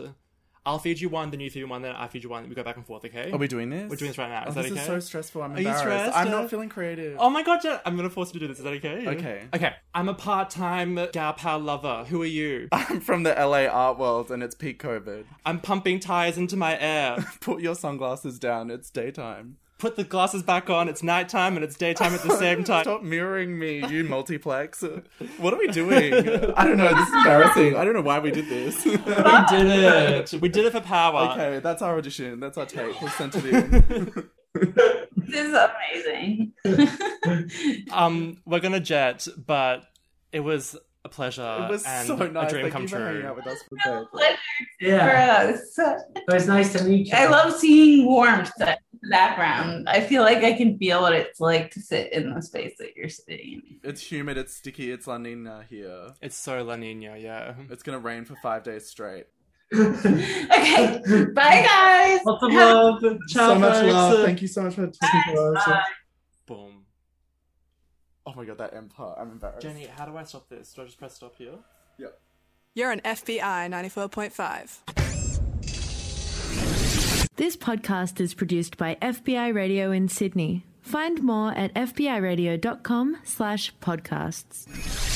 I'll 0.67 0.81
feed 0.81 1.01
you 1.01 1.09
one, 1.09 1.31
then 1.31 1.39
you 1.39 1.49
feed 1.49 1.61
me 1.61 1.71
one, 1.71 1.83
then 1.83 1.95
I 1.95 2.09
feed 2.09 2.25
you 2.25 2.29
one. 2.29 2.49
We 2.49 2.55
go 2.57 2.65
back 2.65 2.77
and 2.77 2.85
forth, 2.85 3.05
okay? 3.05 3.31
Are 3.31 3.39
we 3.39 3.47
doing 3.47 3.71
this? 3.71 3.89
We're 3.89 3.95
doing 3.95 4.11
this 4.11 4.19
right 4.19 4.29
now. 4.29 4.45
Oh, 4.49 4.51
that 4.51 4.63
this 4.63 4.73
okay? 4.73 4.81
is 4.81 4.87
so 4.87 4.99
stressful. 4.99 5.41
I'm 5.43 5.53
Are 5.53 5.61
you 5.61 5.69
embarrassed. 5.69 5.81
stressed? 5.81 6.17
I'm 6.17 6.31
not 6.33 6.51
feeling 6.51 6.69
creative. 6.69 7.17
Oh 7.21 7.31
my 7.31 7.45
god, 7.45 7.63
Jen, 7.63 7.79
I'm 7.87 7.97
gonna 7.97 8.11
force 8.11 8.35
you 8.35 8.41
to 8.41 8.47
do 8.47 8.49
this. 8.49 8.59
Is 8.59 8.65
that 8.65 8.73
okay? 8.75 9.07
Okay. 9.07 9.45
Okay. 9.55 9.75
I'm 9.95 10.09
a 10.09 10.15
part-time 10.15 10.99
gal 11.13 11.35
pal 11.35 11.61
lover. 11.61 12.05
Who 12.09 12.21
are 12.23 12.27
you? 12.27 12.69
I'm 12.73 13.01
from 13.01 13.23
the 13.23 13.31
LA 13.31 13.67
art 13.67 13.97
world 13.97 14.33
and 14.33 14.43
it's 14.43 14.57
peak 14.57 14.83
COVID. 14.83 15.25
I'm 15.45 15.61
pumping 15.61 16.01
tires 16.01 16.37
into 16.37 16.57
my 16.57 16.79
air. 16.81 17.25
Put 17.41 17.61
your 17.61 17.77
sunglasses 17.77 18.41
down. 18.41 18.71
It's 18.71 18.91
daytime. 18.91 19.59
Put 19.79 19.97
the 19.97 20.05
glasses 20.05 20.43
back 20.43 20.71
on. 20.71 20.89
It's 20.89 21.03
nighttime 21.03 21.57
and 21.57 21.63
it's 21.65 21.77
daytime 21.77 22.15
at 22.15 22.23
the 22.23 22.35
same 22.39 22.65
time. 22.65 22.85
Stop 22.85 23.03
mirroring 23.03 23.59
me, 23.59 23.87
you 23.87 24.05
multiplex. 24.05 24.83
What 25.39 25.53
are 25.53 25.59
we 25.59 25.69
doing? 25.69 26.15
I 26.57 26.65
don't 26.65 26.79
know. 26.79 26.95
This 26.95 27.09
is 27.09 27.15
embarrassing. 27.15 27.77
I 27.77 27.85
don't 27.85 27.93
know 27.93 28.01
why 28.01 28.19
we 28.19 28.31
did 28.31 28.49
this. 28.49 28.83
We 28.85 28.97
did 28.97 29.67
it. 29.67 30.33
We 30.41 30.49
did 30.49 30.65
it 30.65 30.73
for 30.73 30.81
power. 30.81 31.33
okay, 31.33 31.59
that's 31.61 31.83
our 31.83 31.99
audition. 31.99 32.41
That's 32.41 32.57
our 32.57 32.65
take. 32.67 32.99
We'll 33.01 33.11
send 33.11 33.35
it 33.37 33.45
in. 33.45 34.29
This 35.29 35.49
is 35.49 35.55
amazing. 35.55 36.53
Um, 37.93 38.39
we're 38.47 38.61
gonna 38.61 38.81
jet, 38.81 39.27
but 39.37 39.85
it 40.33 40.41
was 40.41 40.77
a 41.07 41.09
pleasure 41.09 41.65
It 41.65 41.71
was 41.71 41.85
and 41.85 42.07
so 42.07 42.17
nice. 42.17 42.49
a 42.49 42.51
dream 42.51 42.63
Thank 42.65 42.73
come 42.75 42.83
you 42.83 42.89
for 42.89 42.99
hanging 42.99 43.21
true. 43.23 43.31
out 43.31 43.37
with 43.37 43.47
us 43.47 43.59
for 43.69 43.77
Real 43.91 44.03
a 44.03 44.07
pleasure 44.07 44.37
Yeah. 44.81 45.43
for 45.47 45.53
us. 45.53 45.79
It 46.17 46.33
was 46.33 46.47
nice 46.47 46.73
to 46.75 46.85
meet 46.85 47.07
you. 47.09 47.13
I 47.17 47.27
love 47.29 47.55
seeing 47.55 48.05
warmth 48.07 48.51
in 48.61 48.67
the 48.67 49.09
background. 49.11 49.89
I 49.89 50.01
feel 50.01 50.23
like 50.23 50.39
I 50.39 50.53
can 50.55 50.77
feel 50.79 51.01
what 51.01 51.13
it's 51.15 51.41
like 51.41 51.71
to 51.73 51.81
sit 51.81 52.13
in 52.13 52.35
the 52.35 52.43
space 52.43 52.75
that 52.79 52.97
you're 52.97 53.09
sitting 53.09 53.63
in. 53.67 53.81
It's 53.91 54.01
humid. 54.03 54.37
It's 54.37 54.55
sticky. 54.55 54.91
It's 54.91 55.07
La 55.07 55.19
Nina 55.19 55.65
here. 55.69 56.09
It's 56.21 56.37
so 56.37 56.63
La 56.65 56.77
Nina, 56.77 57.17
yeah. 57.17 57.55
It's 57.71 57.83
gonna 57.83 57.99
rain 58.01 58.25
for 58.25 58.35
five 58.43 58.63
days 58.65 58.87
straight. 58.89 59.27
Okay, 59.75 61.01
bye 61.35 61.63
guys. 61.67 62.21
Lots 62.25 62.43
of 62.43 62.53
Have- 62.53 63.03
love. 63.03 63.19
Ciao, 63.29 63.49
so 63.55 63.59
much 63.59 63.85
love. 63.85 64.25
Thank 64.25 64.43
you 64.43 64.49
so 64.49 64.63
much 64.63 64.75
for 64.75 64.87
talking 64.87 65.35
to 65.35 65.43
us. 65.57 65.67
Bye. 65.67 65.83
Boom. 66.47 66.86
Oh 68.27 68.33
my 68.35 68.45
god, 68.45 68.59
that 68.59 68.75
M 68.75 68.89
part. 68.89 69.19
I'm 69.21 69.31
embarrassed. 69.31 69.63
Jenny, 69.63 69.87
how 69.87 70.05
do 70.07 70.17
I 70.17 70.25
stop 70.25 70.49
this? 70.49 70.73
Do 70.73 70.83
I 70.83 70.87
just 70.87 70.99
press 70.99 71.15
stop 71.15 71.37
here? 71.37 71.55
Yep. 71.99 72.19
You're 72.75 72.91
on 72.91 73.01
FBI 73.01 73.71
94.5. 73.71 74.81
This 77.37 77.57
podcast 77.57 78.21
is 78.21 78.35
produced 78.35 78.77
by 78.77 78.97
FBI 79.01 79.55
Radio 79.55 79.93
in 79.93 80.09
Sydney. 80.09 80.65
Find 80.81 81.23
more 81.23 81.53
at 81.53 81.73
fbiradio.com 81.75 83.19
slash 83.25 83.75
podcasts. 83.81 85.16